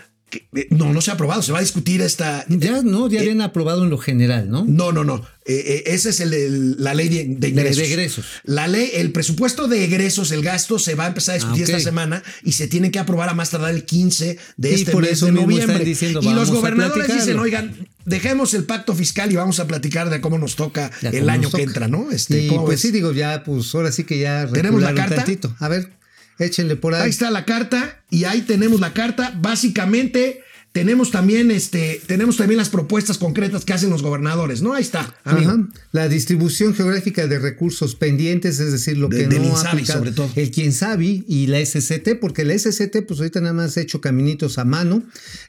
No, 0.71 0.91
no 0.91 1.01
se 1.01 1.11
ha 1.11 1.13
aprobado. 1.13 1.41
Se 1.41 1.51
va 1.51 1.59
a 1.59 1.61
discutir 1.61 2.01
esta. 2.01 2.45
Ya 2.49 2.81
no, 2.81 3.09
ya 3.09 3.19
habían 3.21 3.41
aprobado 3.41 3.83
en 3.83 3.89
lo 3.89 3.97
general, 3.97 4.49
¿no? 4.49 4.65
No, 4.67 4.91
no, 4.91 5.03
no. 5.03 5.15
Eh, 5.45 5.53
eh, 5.67 5.83
esa 5.93 6.09
es 6.09 6.19
el- 6.19 6.33
el- 6.33 6.83
la 6.83 6.93
ley 6.93 7.07
de, 7.07 7.25
de 7.37 7.49
ingresos. 7.49 7.77
de 7.77 7.85
egresos. 7.85 8.25
La 8.43 8.67
ley, 8.67 8.89
el 8.95 9.11
presupuesto 9.11 9.67
de 9.67 9.83
egresos, 9.85 10.31
el 10.31 10.41
gasto, 10.41 10.79
se 10.79 10.95
va 10.95 11.05
a 11.05 11.07
empezar 11.07 11.33
a 11.33 11.37
discutir 11.37 11.63
Ah, 11.63 11.77
esta 11.77 11.79
semana 11.79 12.23
y 12.43 12.53
se 12.53 12.67
tiene 12.67 12.91
que 12.91 12.99
aprobar 12.99 13.29
a 13.29 13.33
más 13.33 13.51
tardar 13.51 13.73
el 13.73 13.85
15 13.85 14.37
de 14.57 14.71
Y 14.71 14.73
este 14.73 14.91
por 14.91 15.03
mes 15.03 15.11
eso 15.13 15.27
de 15.27 15.31
noviembre. 15.33 15.85
diciendo, 15.85 16.19
y 16.21 16.33
los 16.33 16.49
gobernadores 16.51 17.07
dicen, 17.13 17.37
oigan, 17.39 17.87
dejemos 18.05 18.53
el 18.55 18.63
pacto 18.65 18.93
fiscal 18.95 19.31
y 19.31 19.35
vamos 19.35 19.59
a 19.59 19.67
platicar 19.67 20.09
de 20.09 20.19
cómo 20.21 20.37
nos 20.37 20.55
toca 20.55 20.91
Ya 21.01 21.09
el 21.11 21.29
año 21.29 21.49
que 21.51 21.61
entra, 21.61 21.87
¿no? 21.87 22.11
Este, 22.11 22.43
y 22.43 22.47
¿cómo 22.47 22.65
pues 22.65 22.75
ves? 22.77 22.81
sí, 22.81 22.91
digo, 22.91 23.13
ya, 23.13 23.43
pues 23.43 23.73
ahora 23.75 23.91
sí 23.91 24.03
que 24.03 24.17
ya 24.19 24.47
¿Tenemos 24.51 24.81
la 24.81 24.93
carta? 24.95 25.15
tantito. 25.17 25.55
A 25.59 25.67
ver, 25.69 25.91
échenle 26.39 26.75
por 26.75 26.93
ahí. 26.95 27.03
Ahí 27.03 27.09
está 27.09 27.31
la 27.31 27.45
carta 27.45 28.03
y 28.09 28.25
ahí 28.25 28.41
tenemos 28.41 28.79
la 28.79 28.93
carta. 28.93 29.33
Básicamente 29.35 30.44
tenemos 30.75 31.09
también 31.09 31.51
este 31.51 32.01
tenemos 32.05 32.35
también 32.35 32.57
las 32.57 32.67
propuestas 32.67 33.17
concretas 33.17 33.63
que 33.63 33.71
hacen 33.71 33.89
los 33.89 34.01
gobernadores, 34.03 34.61
¿no? 34.61 34.73
Ahí 34.73 34.81
está. 34.83 35.15
Ajá. 35.23 35.57
La 35.93 36.09
distribución 36.09 36.75
geográfica 36.75 37.27
de 37.27 37.39
recursos 37.39 37.95
pendientes, 37.95 38.59
es 38.59 38.73
decir, 38.73 38.97
lo 38.97 39.07
De- 39.07 39.19
que 39.19 39.27
del 39.27 39.41
no 39.43 39.47
Insabi, 39.51 39.67
aplicado 39.69 39.99
sobre 39.99 40.11
todo. 40.11 40.29
el 40.35 40.51
quien 40.51 40.73
sabe 40.73 41.23
y 41.29 41.47
la 41.47 41.59
SCT, 41.65 42.15
porque 42.19 42.43
la 42.43 42.53
SCT, 42.59 43.03
pues 43.07 43.21
ahorita 43.21 43.39
nada 43.39 43.53
más 43.53 43.77
ha 43.77 43.81
hecho 43.81 44.01
caminitos 44.01 44.57
a 44.57 44.65
mano, 44.65 45.01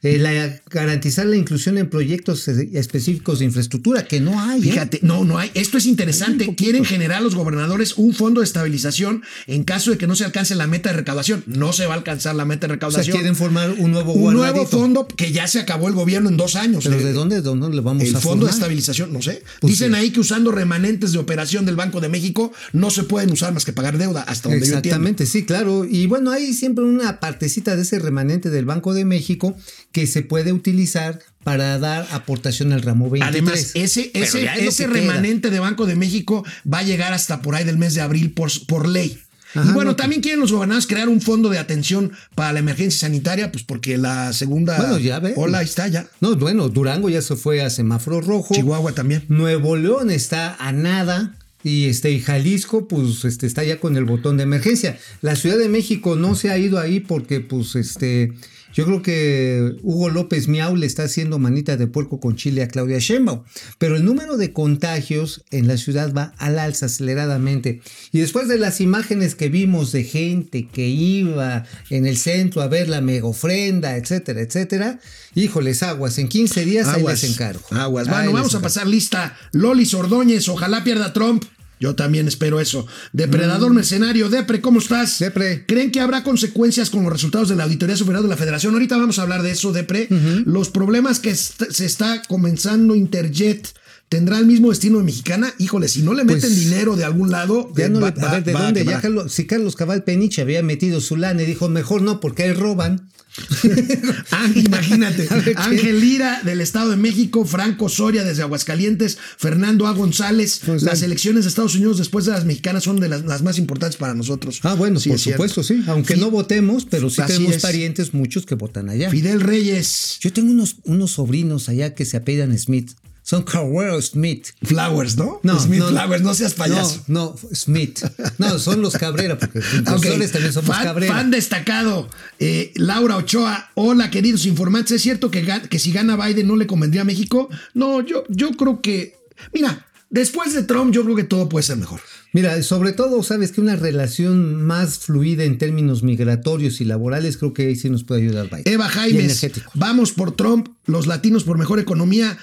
eh, 0.05 0.19
la, 0.19 0.61
garantizar 0.71 1.27
la 1.27 1.35
inclusión 1.35 1.77
en 1.77 1.91
proyectos 1.91 2.47
específicos 2.47 3.41
de 3.41 3.47
infraestructura, 3.47 4.07
que 4.07 4.21
no 4.21 4.41
hay. 4.41 4.61
¿eh? 4.61 4.63
Fíjate, 4.63 5.01
no, 5.03 5.25
no 5.25 5.39
hay. 5.39 5.51
Esto 5.55 5.77
es 5.77 5.87
interesante. 5.87 6.55
Quieren 6.55 6.85
generar 6.85 7.21
los 7.21 7.35
gobernadores 7.35 7.95
un 7.97 8.15
fondo 8.15 8.43
de 8.43 8.45
estabilización 8.45 9.23
en 9.49 9.65
caso 9.65 9.91
de 9.91 9.99
que 9.99 10.07
no 10.07 10.15
se 10.15 10.25
alcance 10.25 10.55
la 10.55 10.69
meta 10.69 10.91
de 10.91 10.97
recaudación. 10.99 11.43
No 11.49 11.73
se 11.73 11.87
va 11.87 11.95
a 11.95 11.97
alcanzar 11.97 12.37
la 12.37 12.45
meta 12.45 12.61
de 12.61 12.67
O 12.67 12.69
sea, 12.69 12.75
recaudación. 12.77 13.17
quieren 13.17 13.35
formar 13.35 13.73
un 13.73 13.91
nuevo 13.91 14.13
un 14.13 14.35
nuevo 14.35 14.65
fondo 14.67 15.09
que 15.17 15.33
ya 15.33 15.47
se 15.49 15.59
acabó 15.61 15.89
el 15.89 15.95
gobierno 15.95 16.29
en 16.29 16.37
dos 16.37 16.57
años. 16.57 16.85
¿Pero 16.85 17.01
Eh, 17.01 17.05
de 17.05 17.13
dónde, 17.13 17.37
de 17.37 17.43
dónde 17.43 17.69
le 17.71 17.81
vamos 17.81 18.05
El 18.05 18.15
a 18.15 18.21
fondo 18.21 18.47
de 18.47 18.53
estabilización, 18.53 19.13
no 19.13 19.23
sé. 19.23 19.43
Pues 19.61 19.73
Dicen 19.73 19.93
sí. 19.93 19.99
ahí 19.99 20.11
que 20.11 20.21
usando 20.21 20.53
remanentes 20.53 21.13
de 21.13 21.19
operación 21.19 21.65
del 21.65 21.77
Banco 21.77 22.01
de 22.01 22.09
México 22.09 22.53
no 22.73 22.91
se 22.91 23.03
pueden 23.05 23.33
usar 23.33 23.53
más 23.53 23.65
que 23.65 23.73
pagar 23.73 23.99
deuda, 23.99 24.23
hasta 24.23 24.49
donde 24.49 24.67
yo 24.67 24.75
entiendo. 24.75 24.89
Exactamente, 24.89 25.27
sí, 25.27 25.45
claro. 25.45 25.85
Y 25.85 26.07
bueno, 26.07 26.31
hay 26.31 26.53
siempre 26.53 26.85
una 26.85 27.19
partecita 27.21 27.77
de 27.77 27.83
ese 27.83 27.99
remanente 27.99 28.51
del 28.51 28.67
Banco 28.67 28.95
de 28.95 29.05
México 29.05 29.57
que 29.93 30.07
se 30.07 30.23
puede 30.23 30.53
utilizar 30.53 31.21
para 31.43 31.79
dar 31.79 32.07
aportación 32.11 32.73
al 32.73 32.83
ramo 32.83 33.09
23. 33.09 33.29
Además, 33.29 33.71
ese, 33.75 34.11
ese, 34.15 34.45
es 34.45 34.63
ese 34.63 34.87
que 34.87 34.93
queda. 34.93 35.01
remanente 35.01 35.51
de 35.51 35.61
Banco 35.61 35.87
de 35.87 35.95
México 35.95 36.45
va 36.71 36.79
a 36.79 36.83
llegar 36.83 37.13
hasta 37.13 37.41
por 37.41 37.55
ahí 37.55 37.65
del 37.65 37.79
mes 37.79 37.95
de 37.95 38.01
abril 38.01 38.33
por, 38.33 38.51
por 38.67 38.89
ley. 38.89 39.19
Ajá, 39.55 39.71
y 39.71 39.73
bueno, 39.73 39.93
no, 39.93 39.97
también 39.97 40.21
quieren 40.21 40.41
los 40.41 40.53
gobernadores 40.53 40.87
crear 40.87 41.09
un 41.09 41.21
fondo 41.21 41.49
de 41.49 41.59
atención 41.59 42.13
para 42.35 42.53
la 42.53 42.59
emergencia 42.59 43.01
sanitaria, 43.01 43.53
pues 43.53 43.65
porque 43.65 43.97
la 43.97 44.33
segunda 44.33 44.77
Bueno, 44.77 44.99
ya 44.99 45.19
ves. 45.21 45.35
ola 45.37 45.63
está 45.63 45.89
ya. 45.89 46.07
No, 46.21 46.37
bueno, 46.37 46.69
Durango 46.69 47.09
ya 47.09 47.23
se 47.23 47.37
fue 47.37 47.63
a 47.63 47.71
semáforo 47.71 48.21
rojo. 48.21 48.55
Chihuahua 48.55 48.93
también. 48.93 49.25
Nuevo 49.29 49.77
León 49.77 50.11
está 50.11 50.57
a 50.59 50.73
nada. 50.73 51.35
Y 51.63 51.87
este 51.87 52.13
y 52.13 52.21
Jalisco, 52.21 52.87
pues, 52.87 53.25
este, 53.25 53.47
está 53.47 53.65
ya 53.65 53.81
con 53.81 53.97
el 53.97 54.05
botón 54.05 54.37
de 54.37 54.45
emergencia. 54.45 54.99
La 55.21 55.35
Ciudad 55.35 55.59
de 55.59 55.69
México 55.69 56.15
no 56.15 56.37
se 56.37 56.51
ha 56.51 56.59
ido 56.59 56.79
ahí 56.79 57.01
porque, 57.01 57.41
pues, 57.41 57.75
este, 57.75 58.33
yo 58.73 58.85
creo 58.85 59.03
que 59.03 59.77
Hugo 59.83 60.11
López 60.11 60.49
Miau 60.49 60.77
le 60.77 60.87
está 60.87 61.05
haciendo 61.05 61.39
manita 61.39 61.77
de 61.77 61.87
puerco 61.87 62.21
con 62.21 62.37
chile 62.37 62.63
a 62.63 62.69
Claudia 62.69 62.99
Sheinbaum. 62.99 63.43
Pero 63.79 63.97
el 63.97 64.05
número 64.05 64.37
de 64.37 64.53
contagios 64.53 65.45
en 65.51 65.67
la 65.67 65.77
ciudad 65.77 66.13
va 66.13 66.35
al 66.39 66.59
alza 66.59 66.87
aceleradamente. 66.87 67.81
Y 68.13 68.21
después 68.21 68.49
de 68.49 68.59
las 68.59 68.81
imágenes 68.81 69.35
que 69.35 69.49
vimos 69.49 69.93
de 69.93 70.05
gente 70.05 70.69
que 70.69 70.89
iba 70.89 71.65
en 71.91 72.07
el 72.07 72.17
centro 72.17 72.63
a 72.63 72.69
ver 72.69 72.89
la 72.89 73.01
mega 73.01 73.27
ofrenda, 73.27 73.97
etcétera, 73.97 74.41
etcétera, 74.41 75.01
híjoles, 75.35 75.83
aguas, 75.83 76.19
en 76.19 76.29
15 76.29 76.65
días 76.65 76.89
ahí 76.89 77.03
les 77.03 77.25
encargo. 77.25 77.65
Aguas. 77.71 78.09
Bueno, 78.09 78.33
vamos 78.33 78.55
a 78.55 78.61
pasar 78.61 78.87
lista. 78.87 79.37
Lolis 79.53 79.95
Ordóñez, 79.95 80.49
ojalá 80.49 80.85
pierda 80.85 81.13
Trump. 81.13 81.45
Yo 81.79 81.95
también 81.95 82.27
espero 82.27 82.59
eso. 82.61 82.87
Depredador 83.13 83.73
mercenario, 83.75 84.29
Depre, 84.31 84.61
¿cómo 84.61 84.79
estás? 84.79 85.21
Mm. 85.21 85.25
Depre. 85.25 85.65
¿Creen 85.67 85.91
que 85.91 86.01
habrá 86.01 86.23
consecuencias 86.23 86.89
con 86.91 87.03
los 87.05 87.13
resultados 87.13 87.49
de 87.51 87.57
la 87.57 87.65
Auditoría 87.65 87.97
Superior 87.97 88.23
de 88.23 88.29
la 88.31 88.37
Federación? 88.37 88.73
Ahorita 88.75 88.97
vamos 88.97 89.19
a 89.19 89.23
hablar 89.23 89.43
de 89.43 89.51
eso, 89.51 89.73
Depre. 89.73 90.09
Los 90.47 90.71
problemas 90.71 91.19
que 91.21 91.31
est- 91.31 91.71
se 91.71 91.85
está 91.85 92.23
comenzando 92.29 92.95
Interjet. 92.95 93.69
¿Tendrá 94.09 94.39
el 94.39 94.47
mismo 94.47 94.71
destino 94.71 94.99
de 94.99 95.05
Mexicana? 95.05 95.53
Híjole, 95.59 95.89
si 95.89 96.03
no 96.03 96.15
le 96.15 96.23
meten 96.25 96.43
Pues, 96.43 96.57
dinero 96.61 96.95
de 96.95 97.05
algún 97.05 97.31
lado. 97.33 97.73
Ya 97.77 97.87
eh, 97.87 97.89
no 97.91 98.01
va- 98.01 98.13
le- 98.17 98.21
a 98.23 98.25
va- 98.25 98.33
ver, 98.35 98.45
¿de 98.45 98.53
va 98.53 98.63
dónde? 98.63 98.85
Ya. 98.85 99.01
Carlos- 99.01 99.33
si 99.33 99.47
Carlos 99.47 99.75
Cabal 99.75 100.05
Peniche 100.05 100.43
había 100.43 100.63
metido 100.63 101.01
su 101.01 101.17
lana 101.17 101.43
y 101.43 101.47
dijo, 101.47 101.69
mejor 101.69 102.03
no, 102.03 102.21
porque 102.21 102.45
ahí 102.45 102.53
roban. 102.53 103.09
Ah, 104.31 104.49
imagínate. 104.55 105.29
Ángel 105.57 106.01
Lira 106.01 106.41
del 106.43 106.61
Estado 106.61 106.91
de 106.91 106.97
México, 106.97 107.45
Franco 107.45 107.89
Soria 107.89 108.25
desde 108.25 108.43
Aguascalientes, 108.43 109.19
Fernando 109.37 109.87
A. 109.87 109.93
González. 109.93 110.61
Pues, 110.65 110.83
las 110.83 111.03
elecciones 111.03 111.45
de 111.45 111.49
Estados 111.51 111.75
Unidos 111.75 111.99
después 111.99 112.25
de 112.25 112.33
las 112.33 112.45
mexicanas 112.45 112.85
son 112.85 112.99
de 113.01 113.09
las, 113.09 113.25
las 113.25 113.43
más 113.43 113.59
importantes 113.59 113.97
para 113.97 114.15
nosotros. 114.15 114.61
Ah, 114.63 114.75
bueno, 114.75 115.01
Sí, 115.01 115.11
por 115.11 115.19
cierto. 115.19 115.37
supuesto, 115.43 115.63
sí. 115.63 115.83
Aunque 115.89 116.17
no 116.17 116.31
votemos, 116.31 116.87
pero 116.89 117.11
sí 117.11 117.21
Así 117.21 117.35
tenemos 117.35 117.57
es. 117.57 117.63
parientes, 117.63 118.15
muchos 118.15 118.47
que 118.47 118.55
votan 118.55 118.89
allá. 118.89 119.11
Fidel 119.11 119.41
Reyes. 119.41 120.19
Yo 120.21 120.33
tengo 120.33 120.51
unos, 120.51 120.77
unos 120.85 121.13
sobrinos 121.13 121.69
allá 121.69 121.95
que 121.95 122.05
se 122.05 122.17
apellidan 122.17 122.57
Smith. 122.59 122.93
Son 123.29 123.43
Carwell 123.43 124.01
Smith. 124.05 124.51
Flowers, 124.63 125.17
¿no? 125.17 125.41
No, 125.43 125.59
Smith 125.59 125.81
no, 125.81 125.89
Flowers, 125.89 126.23
no 126.23 126.33
seas 126.33 126.55
payaso. 126.55 127.03
No, 127.09 127.35
no, 127.43 127.55
Smith. 127.57 127.99
No, 128.39 128.57
son 128.61 128.81
los 128.81 128.95
Cabrera, 128.97 129.37
porque 129.37 129.59
los 129.59 129.67
Ok. 129.73 129.79
impulsores 129.79 130.31
también 130.31 130.53
somos 130.53 130.77
fan, 130.77 130.85
Cabrera. 130.85 131.13
fan 131.13 131.31
destacado. 131.33 132.09
Eh, 132.39 132.71
Laura 132.77 133.17
Ochoa, 133.17 133.73
hola 133.75 134.13
queridos 134.13 134.47
informantes. 134.47 134.93
¿Es 134.93 135.03
cierto 135.03 135.33
que, 135.33 135.45
que 135.69 135.79
si 135.81 135.91
gana 135.91 136.17
Biden 136.17 136.47
no 136.47 136.55
le 136.55 136.69
convendría 136.69 137.03
a 137.03 137.05
México? 137.05 137.49
No, 137.75 138.01
yo, 138.01 138.23
yo 138.29 138.51
creo 138.53 138.81
que. 138.81 139.17
Mira, 139.53 139.89
después 140.09 140.55
de 140.55 140.63
Trump, 140.63 140.95
yo 140.95 141.03
creo 141.03 141.17
que 141.17 141.25
todo 141.25 141.49
puede 141.49 141.65
ser 141.65 141.79
mejor. 141.79 142.01
Mira, 142.33 142.63
sobre 142.63 142.93
todo, 142.93 143.25
sabes 143.25 143.51
que 143.51 143.61
una 143.61 143.75
relación 143.75 144.63
más 144.63 144.99
fluida 145.01 145.43
en 145.43 145.59
términos 145.59 146.05
migratorios 146.05 146.81
y 146.81 146.85
laborales, 146.85 147.39
creo 147.39 147.53
que 147.53 147.67
ahí 147.67 147.75
sí 147.75 147.91
nos 147.91 148.05
puede 148.05 148.23
ayudar 148.23 148.47
Biden. 148.51 148.63
Eva 148.67 148.89
Jaimes, 148.89 149.51
vamos 149.75 150.13
por 150.13 150.37
Trump, 150.37 150.69
los 150.85 151.09
latinos 151.09 151.43
por 151.43 151.59
mejor 151.59 151.81
economía. 151.81 152.39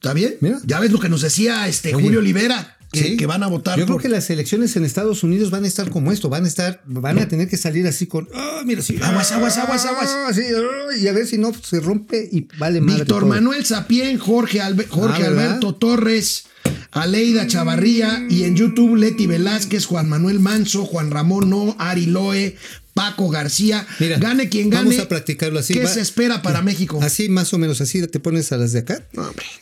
¿Está 0.00 0.14
bien? 0.14 0.36
Mira. 0.40 0.58
Ya 0.64 0.80
ves 0.80 0.90
lo 0.92 0.98
que 0.98 1.08
nos 1.10 1.20
decía 1.20 1.68
este 1.68 1.94
Oye, 1.94 2.04
Julio 2.04 2.20
Olivera, 2.20 2.78
que, 2.90 3.00
Sí. 3.02 3.16
que 3.18 3.26
van 3.26 3.42
a 3.42 3.48
votar 3.48 3.78
Yo 3.78 3.84
por. 3.86 3.96
creo 3.98 4.02
que 4.10 4.16
las 4.16 4.30
elecciones 4.30 4.74
en 4.76 4.84
Estados 4.84 5.22
Unidos 5.22 5.50
van 5.50 5.64
a 5.64 5.66
estar 5.68 5.90
como 5.90 6.10
esto, 6.10 6.28
van 6.30 6.44
a 6.46 6.48
estar, 6.48 6.80
van 6.86 7.18
a 7.18 7.28
tener 7.28 7.48
que 7.48 7.58
salir 7.58 7.86
así 7.86 8.06
con, 8.06 8.26
ah, 8.34 8.62
mira, 8.64 8.80
sí, 8.80 8.96
Aguas, 9.02 9.30
aguas, 9.32 9.58
aguas, 9.58 9.84
aguas. 9.84 10.08
ah, 10.10 10.32
sí, 10.32 10.40
ah, 10.56 10.96
y 10.98 11.06
a 11.06 11.12
ver 11.12 11.26
si 11.26 11.36
no 11.36 11.52
se 11.54 11.80
rompe 11.80 12.28
y 12.32 12.48
vale 12.58 12.80
madre. 12.80 13.00
Víctor. 13.00 13.26
Manuel 13.26 13.64
Sapien, 13.66 14.16
Jorge, 14.18 14.60
Albe- 14.62 14.88
Jorge 14.88 15.22
Ah. 15.24 15.26
Alberto 15.26 15.74
Torres, 15.74 16.44
Aleida 16.92 17.46
Chavarría 17.46 18.26
y 18.28 18.44
en 18.44 18.56
YouTube 18.56 18.96
Leti 18.96 19.26
Velázquez, 19.26 19.84
Juan 19.84 20.08
Manuel 20.08 20.40
Manso, 20.40 20.84
Juan 20.86 21.10
Ramón 21.10 21.50
No, 21.50 21.76
Ari 21.78 22.06
Loe, 22.06 22.56
Paco 23.00 23.28
García. 23.30 23.86
Mira, 23.98 24.18
gane 24.18 24.48
quien 24.48 24.68
gane. 24.70 24.90
Vamos 24.90 25.00
a 25.04 25.08
practicarlo 25.08 25.58
así. 25.58 25.72
¿Qué 25.74 25.84
va- 25.84 25.92
se 25.92 26.00
espera 26.00 26.42
para 26.42 26.60
México? 26.62 26.98
Así, 27.02 27.28
más 27.28 27.52
o 27.54 27.58
menos, 27.58 27.80
así 27.80 28.06
te 28.06 28.20
pones 28.20 28.52
a 28.52 28.56
las 28.56 28.72
de 28.72 28.80
acá. 28.80 29.02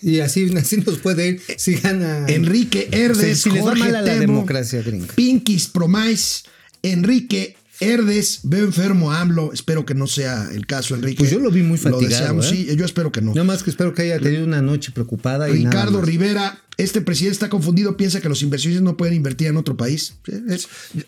Y 0.02 0.20
así, 0.20 0.50
así 0.56 0.78
nos 0.78 0.98
puede 0.98 1.28
ir 1.28 1.42
si 1.56 1.74
gana. 1.76 2.26
Enrique 2.28 2.88
Herdes, 2.92 3.38
Si- 3.42 3.44
si 3.44 3.50
les 3.50 3.60
va 3.62 3.68
Jorge 3.68 3.80
mal 3.84 3.96
a 3.96 4.02
la 4.02 4.12
Temo, 4.12 4.20
democracia 4.20 4.82
gringa. 4.82 5.14
Pinkies 5.14 5.66
Promais, 5.68 6.44
Enrique 6.82 7.56
Herdes, 7.80 8.40
veo 8.42 8.64
enfermo 8.64 9.12
a 9.12 9.20
AMLO. 9.20 9.52
Espero 9.52 9.86
que 9.86 9.94
no 9.94 10.06
sea 10.06 10.48
el 10.52 10.66
caso, 10.66 10.94
Enrique. 10.94 11.18
Pues 11.18 11.30
yo 11.30 11.38
lo 11.38 11.50
vi 11.50 11.62
muy 11.62 11.78
fatigado, 11.78 12.08
deseamos, 12.08 12.46
¿eh? 12.46 12.66
sí, 12.68 12.76
yo 12.76 12.84
espero 12.84 13.12
que 13.12 13.20
no. 13.20 13.30
Nada 13.34 13.44
más 13.44 13.62
que 13.62 13.70
espero 13.70 13.94
que 13.94 14.02
haya 14.02 14.18
tenido 14.18 14.44
una 14.44 14.60
noche 14.62 14.90
preocupada. 14.92 15.48
y 15.48 15.62
nada 15.62 15.70
Ricardo 15.70 15.98
más. 15.98 16.06
Rivera, 16.08 16.62
este 16.76 17.00
presidente 17.00 17.34
está 17.34 17.48
confundido, 17.48 17.96
piensa 17.96 18.20
que 18.20 18.28
los 18.28 18.42
inversionistas 18.42 18.82
no 18.82 18.96
pueden 18.96 19.14
invertir 19.14 19.46
en 19.48 19.56
otro 19.56 19.76
país. 19.76 20.14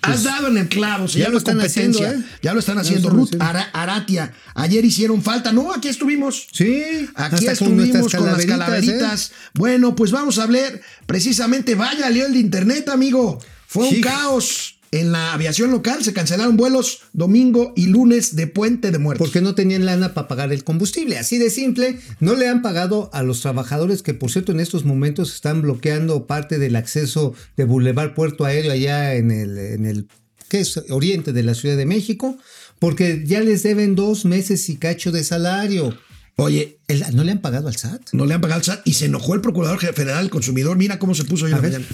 Has 0.03 0.23
dado 0.25 0.49
en 0.49 0.59
el 0.59 0.69
clavo, 0.69 1.09
se 1.09 1.13
Pues, 1.13 1.15
ya 1.15 1.21
llama 1.25 1.33
lo 1.33 1.39
están 1.39 1.55
competencia. 1.57 2.07
haciendo, 2.09 2.25
¿eh? 2.27 2.31
Ya 2.43 2.53
lo 2.55 2.61
están 2.61 2.75
lo 2.77 2.81
haciendo. 2.83 3.11
Ruth. 3.11 3.35
Ara- 3.41 3.71
Aratia, 3.73 4.33
ayer 4.55 4.85
hicieron 4.85 5.23
falta. 5.23 5.53
No, 5.53 5.73
aquí 5.73 5.89
estuvimos. 5.89 6.47
Sí, 6.53 6.85
Aquí 7.17 7.45
con 7.47 7.53
estuvimos 7.53 8.13
con, 8.15 8.27
las 8.27 8.45
calaveritas, 8.45 8.45
¿eh? 8.45 8.59
calaveritas. 8.59 9.33
Bueno, 9.55 9.97
pues 9.97 10.13
vamos 10.13 10.39
a 10.39 10.45
hablar 10.45 10.81
precisamente. 11.07 11.75
Vaya, 11.75 12.09
leo 12.11 12.27
el 12.27 12.33
de 12.35 12.39
internet, 12.41 12.89
amigo. 12.89 13.41
Fue 13.67 13.89
un 13.89 13.95
Sí. 13.97 14.01
caos. 14.01 14.77
En 14.93 15.13
la 15.13 15.33
aviación 15.33 15.71
local 15.71 16.03
se 16.03 16.13
cancelaron 16.13 16.57
vuelos 16.57 17.03
domingo 17.13 17.73
y 17.77 17.87
lunes 17.87 18.35
de 18.35 18.49
Puente 18.49 18.91
de 18.91 18.99
Muertos. 18.99 19.25
Porque 19.29 19.41
no 19.41 19.55
tenían 19.55 19.85
lana 19.85 20.15
para 20.15 20.27
pagar 20.27 20.53
el 20.53 20.65
combustible. 20.65 21.17
Así 21.17 21.39
de 21.39 21.49
simple, 21.51 22.01
no 22.19 22.35
le 22.35 22.49
han 22.49 22.61
pagado 22.61 23.09
a 23.13 23.23
los 23.23 23.41
trabajadores 23.41 24.03
que, 24.03 24.15
por 24.15 24.33
cierto, 24.33 24.51
en 24.51 24.59
estos 24.59 24.85
momentos 24.85 25.33
están 25.33 25.63
bloqueando 25.63 26.27
parte 26.27 26.59
del 26.59 26.75
acceso 26.75 27.35
de 27.57 27.65
Boulevard 27.65 28.15
Puerto 28.15 28.45
Aéreo 28.45 28.73
allá 28.73 29.15
en 29.15 29.31
el, 29.31 29.59
en 29.59 29.87
el 29.87 30.09
¿qué 30.49 30.61
es? 30.61 30.77
oriente 30.91 31.33
de 31.33 31.45
la 31.45 31.55
Ciudad 31.55 31.77
de 31.77 31.87
México, 31.87 32.37
porque 32.81 33.23
ya 33.25 33.41
les 33.41 33.63
deben 33.63 33.95
dos 33.95 34.25
meses 34.25 34.69
y 34.71 34.77
cacho 34.77 35.13
de 35.13 35.23
salario. 35.23 35.97
Oye, 36.35 36.79
¿No 37.13 37.23
le 37.23 37.31
han 37.33 37.41
pagado 37.41 37.69
al 37.69 37.77
SAT? 37.77 38.01
no 38.13 38.27
le 38.27 38.35
han 38.35 38.41
pagado 38.41 38.59
el 38.59 38.65
SAT 38.65 38.81
y 38.87 38.95
se 38.95 39.05
enojó 39.05 39.35
el 39.35 39.41
Procurador 39.41 39.79
Federal 39.79 40.23
del 40.25 40.31
Consumidor. 40.31 40.77
Mira 40.77 40.99
cómo 40.99 41.15
se 41.15 41.25
puso 41.25 41.45
hoy 41.45 41.53
en 41.53 41.59
la 41.59 41.63
mañana. 41.63 41.87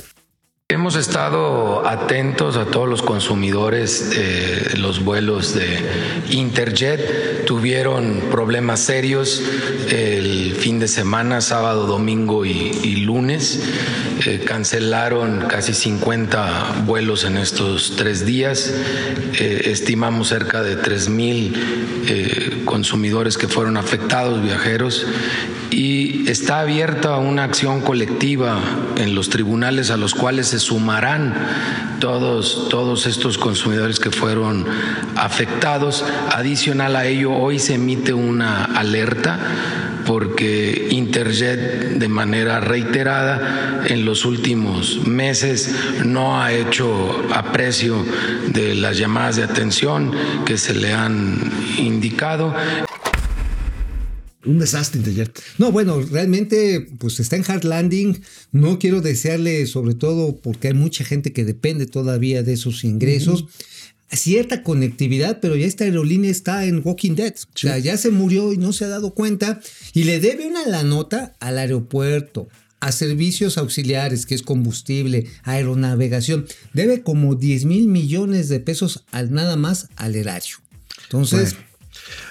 Hemos 0.68 0.96
estado 0.96 1.86
atentos 1.86 2.56
a 2.56 2.64
todos 2.64 2.88
los 2.88 3.00
consumidores 3.00 4.10
de 4.10 4.76
los 4.78 5.04
vuelos 5.04 5.54
de 5.54 5.78
Interjet. 6.30 7.44
Tuvieron 7.44 8.20
problemas 8.32 8.80
serios 8.80 9.44
el 9.90 10.54
fin 10.54 10.78
de 10.78 10.88
semana, 10.88 11.40
sábado, 11.40 11.86
domingo 11.86 12.44
y, 12.44 12.96
lunes. 12.96 13.62
Eh, 14.24 14.42
cancelaron 14.44 15.44
casi 15.46 15.74
50 15.74 16.82
vuelos 16.86 17.24
en 17.24 17.36
estos 17.36 17.94
tres 17.96 18.26
días. 18.26 18.72
Eh, 19.38 19.62
estimamos 19.66 20.28
cerca 20.28 20.62
de 20.62 20.76
3 20.76 21.08
mil 21.10 21.54
eh, 22.08 22.62
consumidores 22.64 23.36
que 23.38 23.46
fueron 23.46 23.76
afectados, 23.76 24.42
viajeros. 24.42 25.06
Y 25.70 26.28
está 26.30 26.60
abierta 26.60 27.16
una 27.18 27.44
acción 27.44 27.80
colectiva 27.80 28.60
en 28.96 29.14
los 29.14 29.28
tribunales 29.28 29.90
a 29.90 29.96
los 29.96 30.14
cuales 30.14 30.48
se 30.48 30.58
sumarán 30.58 31.34
todos, 32.00 32.68
todos 32.70 33.06
estos 33.06 33.38
consumidores 33.38 34.00
que 34.00 34.10
fueron 34.10 34.66
afectados. 35.16 36.04
Adicional 36.32 36.96
a 36.96 37.06
ello, 37.06 37.32
hoy 37.32 37.58
se 37.58 37.74
emite 37.74 38.14
una 38.14 38.64
alerta 38.64 39.38
porque 40.06 40.88
Interjet 40.90 41.98
de 41.98 42.08
manera 42.08 42.60
reiterada 42.60 43.84
en 43.88 44.04
los 44.04 44.24
últimos 44.24 45.06
meses 45.06 45.70
no 46.04 46.40
ha 46.40 46.52
hecho 46.52 47.26
aprecio 47.34 48.04
de 48.52 48.74
las 48.74 48.96
llamadas 48.98 49.36
de 49.36 49.44
atención 49.44 50.12
que 50.44 50.56
se 50.56 50.74
le 50.74 50.92
han 50.92 51.50
indicado 51.78 52.54
Un 54.44 54.60
desastre 54.60 55.00
Interjet. 55.00 55.42
No, 55.58 55.72
bueno, 55.72 56.00
realmente 56.00 56.86
pues 56.98 57.18
está 57.18 57.34
en 57.34 57.44
hard 57.46 57.64
landing. 57.64 58.22
No 58.52 58.78
quiero 58.78 59.00
desearle, 59.00 59.66
sobre 59.66 59.94
todo 59.94 60.36
porque 60.36 60.68
hay 60.68 60.74
mucha 60.74 61.04
gente 61.04 61.32
que 61.32 61.44
depende 61.44 61.86
todavía 61.86 62.44
de 62.44 62.52
esos 62.52 62.84
ingresos. 62.84 63.46
Cierta 64.10 64.62
conectividad, 64.62 65.40
pero 65.40 65.56
ya 65.56 65.66
esta 65.66 65.84
aerolínea 65.84 66.30
está 66.30 66.64
en 66.64 66.80
Walking 66.84 67.16
Dead. 67.16 67.34
O 67.34 67.58
sea, 67.58 67.78
ya 67.78 67.96
se 67.96 68.10
murió 68.10 68.52
y 68.52 68.56
no 68.56 68.72
se 68.72 68.84
ha 68.84 68.88
dado 68.88 69.14
cuenta. 69.14 69.60
Y 69.94 70.04
le 70.04 70.20
debe 70.20 70.46
una 70.46 70.66
la 70.66 70.84
nota 70.84 71.34
al 71.40 71.58
aeropuerto, 71.58 72.48
a 72.80 72.92
servicios 72.92 73.58
auxiliares, 73.58 74.24
que 74.24 74.34
es 74.34 74.42
combustible, 74.42 75.26
aeronavegación. 75.42 76.46
Debe 76.72 77.02
como 77.02 77.34
10 77.34 77.64
mil 77.64 77.88
millones 77.88 78.48
de 78.48 78.60
pesos 78.60 79.04
al 79.10 79.32
nada 79.32 79.56
más 79.56 79.88
al 79.96 80.14
erario. 80.14 80.56
Entonces, 81.04 81.56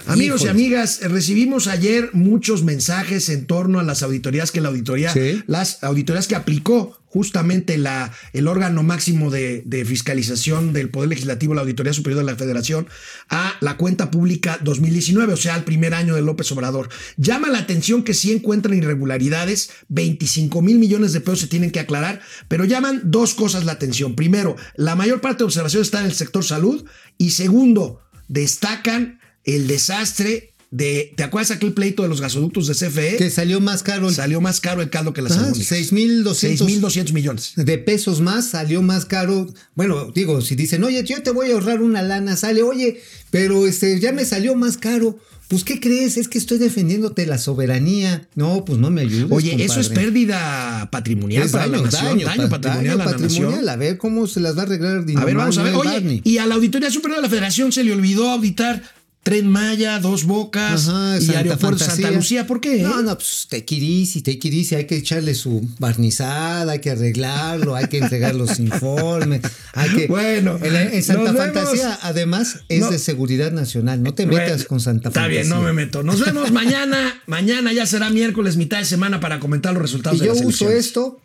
Amigos 0.08 0.44
y 0.44 0.48
amigas, 0.48 1.02
eh, 1.02 1.08
recibimos 1.08 1.68
ayer 1.68 2.10
muchos 2.14 2.64
mensajes 2.64 3.30
en 3.30 3.46
torno 3.46 3.80
a 3.80 3.84
las 3.84 4.04
auditorías 4.04 4.52
que 4.52 4.62
la 4.62 4.70
auditoría, 4.70 5.12
Sí. 5.12 5.42
las 5.48 5.84
auditorías 5.84 6.28
que 6.28 6.36
aplicó 6.36 7.00
justamente 7.08 7.78
la, 7.78 8.12
el 8.34 8.46
órgano 8.48 8.84
máximo 8.84 9.32
de, 9.32 9.64
de 9.66 9.86
fiscalización 9.86 10.74
del 10.74 10.90
Poder 10.90 11.08
Legislativo, 11.10 11.54
la 11.54 11.62
Auditoría 11.62 11.94
Superior 11.94 12.20
de 12.26 12.30
la 12.30 12.38
Federación, 12.38 12.88
a 13.30 13.54
la 13.62 13.78
cuenta 13.78 14.12
pública 14.12 14.60
2019, 14.62 15.32
o 15.32 15.38
sea, 15.38 15.56
al 15.56 15.64
primer 15.64 15.94
año 15.94 16.14
de 16.16 16.22
López 16.22 16.52
Obrador. 16.52 16.90
Llama 17.16 17.48
la 17.48 17.60
atención 17.60 18.04
que 18.04 18.14
sí 18.14 18.34
encuentran 18.34 18.78
irregularidades, 18.78 19.70
25 19.88 20.62
mil 20.62 20.78
millones 20.78 21.14
de 21.14 21.22
pesos 21.22 21.40
se 21.40 21.48
tienen 21.48 21.72
que 21.72 21.80
aclarar, 21.80 22.20
pero 22.50 22.66
llaman 22.66 23.02
dos 23.06 23.34
cosas 23.34 23.64
la 23.64 23.72
atención. 23.72 24.16
Primero, 24.18 24.58
la 24.76 24.96
mayor 24.98 25.22
parte 25.22 25.40
de 25.40 25.46
observaciones 25.46 25.88
está 25.88 26.02
en 26.02 26.08
el 26.08 26.14
sector 26.14 26.44
salud 26.44 26.84
y 27.18 27.32
segundo, 27.32 28.02
destacan 28.28 29.20
el 29.46 29.68
desastre 29.68 30.52
de, 30.72 31.14
¿te 31.16 31.24
acuerdas 31.24 31.52
aquel 31.52 31.72
pleito 31.74 32.04
de 32.04 32.10
los 32.10 32.20
gasoductos 32.20 32.68
de 32.68 32.74
CFE? 32.74 33.16
que 33.18 33.30
salió 33.30 33.62
más 33.62 33.82
caro 33.84 34.10
el 34.10 34.16
Salió 34.16 34.42
más 34.42 34.60
caro 34.60 34.82
el 34.82 34.90
caldo 34.90 35.14
que 35.14 35.22
las 35.22 35.32
albóndigas. 35.38 35.68
6,200 35.68 36.38
6,200 36.38 37.14
millones. 37.14 37.54
de 37.56 37.78
pesos 37.78 38.20
más, 38.20 38.50
salió 38.50 38.82
más 38.82 39.06
caro. 39.06 39.48
Bueno, 39.76 40.12
digo, 40.14 40.42
si 40.42 40.56
dicen, 40.56 40.84
oye, 40.84 41.02
yo 41.06 41.22
te 41.24 41.32
voy 41.32 41.52
a 41.52 41.54
ahorrar 41.54 41.82
una 41.82 42.02
lana, 42.02 42.36
sale, 42.36 42.62
oye, 42.64 43.00
pero 43.32 43.68
este 43.68 44.00
ya 44.02 44.12
me 44.12 44.26
salió 44.26 44.56
más 44.56 44.78
caro. 44.78 45.18
Pues, 45.48 45.64
¿qué 45.64 45.80
crees? 45.80 46.18
Es 46.18 46.28
que 46.28 46.40
estoy 46.40 46.58
defendiéndote 46.58 47.28
la 47.28 47.38
soberanía. 47.38 48.28
No, 48.34 48.66
pues 48.66 48.80
no 48.80 48.90
me 48.90 49.02
ayudes. 49.02 49.28
Oye, 49.30 49.64
eso 49.64 49.80
es 49.80 49.90
pérdida 49.90 50.90
patrimonial 50.92 51.44
Es 51.44 51.52
para 51.52 51.66
daño, 51.68 51.78
la 51.78 51.84
nación. 51.84 52.06
daño, 52.18 52.26
Daño, 52.26 52.50
pa- 52.50 52.50
patrimonial 52.62 52.98
daño 52.98 53.04
a 53.04 53.06
la 53.06 53.18
patrimonial. 53.20 53.70
A 53.70 53.76
ver 53.76 53.98
cómo 54.00 54.26
se 54.26 54.40
las 54.40 54.58
va 54.58 54.62
a 54.62 54.66
arreglar 54.66 55.06
A 55.16 55.24
ver, 55.24 55.36
vamos 55.36 55.58
a 55.60 55.64
ver. 55.64 55.76
Oye, 55.76 55.90
Barney. 55.92 56.22
y 56.24 56.40
a 56.40 56.48
la 56.48 56.56
Auditoría 56.56 56.90
Superior 56.90 57.18
de 57.18 57.22
la 57.22 57.30
Federación 57.30 57.72
se 57.72 57.84
le 57.84 57.94
olvidó 57.94 58.32
auditar 58.32 58.82
Tren 59.26 59.48
Maya, 59.50 60.00
Dos 60.00 60.26
Bocas 60.26 60.88
Ajá, 60.88 61.18
y 61.18 61.22
Santa 61.22 61.40
Aeropuerto 61.40 61.80
Santa 61.80 61.94
Fantasía. 61.96 62.12
Lucía. 62.12 62.46
¿Por 62.46 62.62
qué? 62.62 62.84
No, 62.84 63.02
no, 63.02 63.16
pues 63.18 63.48
te 63.50 63.66
quirisi, 63.66 64.22
te 64.22 64.38
quirisi, 64.38 64.76
hay 64.76 64.86
que 64.86 64.98
echarle 64.98 65.34
su 65.34 65.68
barnizada, 65.80 66.74
hay 66.74 66.80
que 66.80 66.92
arreglarlo, 66.92 67.74
hay 67.76 67.88
que 67.88 67.98
entregar 67.98 68.36
los 68.36 68.60
informes, 68.60 69.42
hay 69.74 69.90
que... 69.96 70.06
Bueno, 70.08 70.60
en, 70.62 70.76
en 70.76 71.02
Santa 71.04 71.32
nos 71.32 71.38
Fantasía, 71.42 71.84
vemos. 71.86 72.00
además, 72.04 72.60
es 72.70 72.82
No. 72.82 72.92
de 72.92 73.00
seguridad 73.00 73.52
nacional, 73.52 74.04
no 74.04 74.14
te 74.14 74.28
metas 74.28 74.48
Bueno, 74.50 74.66
con 74.68 74.80
Santa 74.80 75.10
Está 75.10 75.22
Fantasía. 75.22 75.42
bien, 75.42 75.50
no 75.50 75.62
me 75.64 75.74
meto. 75.74 76.04
Nos 76.04 76.24
vemos 76.24 76.52
mañana. 76.54 77.20
mañana 77.26 77.74
ya 77.74 77.88
será 77.88 78.12
miércoles, 78.12 78.58
mitad 78.58 78.78
de 78.78 78.86
semana 78.86 79.20
para 79.20 79.40
comentar 79.40 79.74
los 79.74 79.82
resultados 79.82 80.18
Y 80.20 80.22
de 80.22 80.28
yo 80.28 80.34
las 80.36 80.46
uso 80.46 80.70
esto 80.70 81.20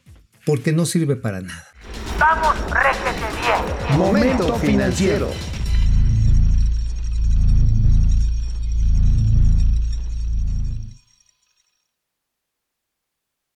porque 0.46 0.72
no 0.72 0.86
sirve 0.86 1.16
para 1.16 1.42
nada. 1.42 1.66
Vamos, 2.18 2.54
réjete 2.70 3.26
bien. 3.42 3.98
Momento 3.98 4.56
financiero. 4.58 5.30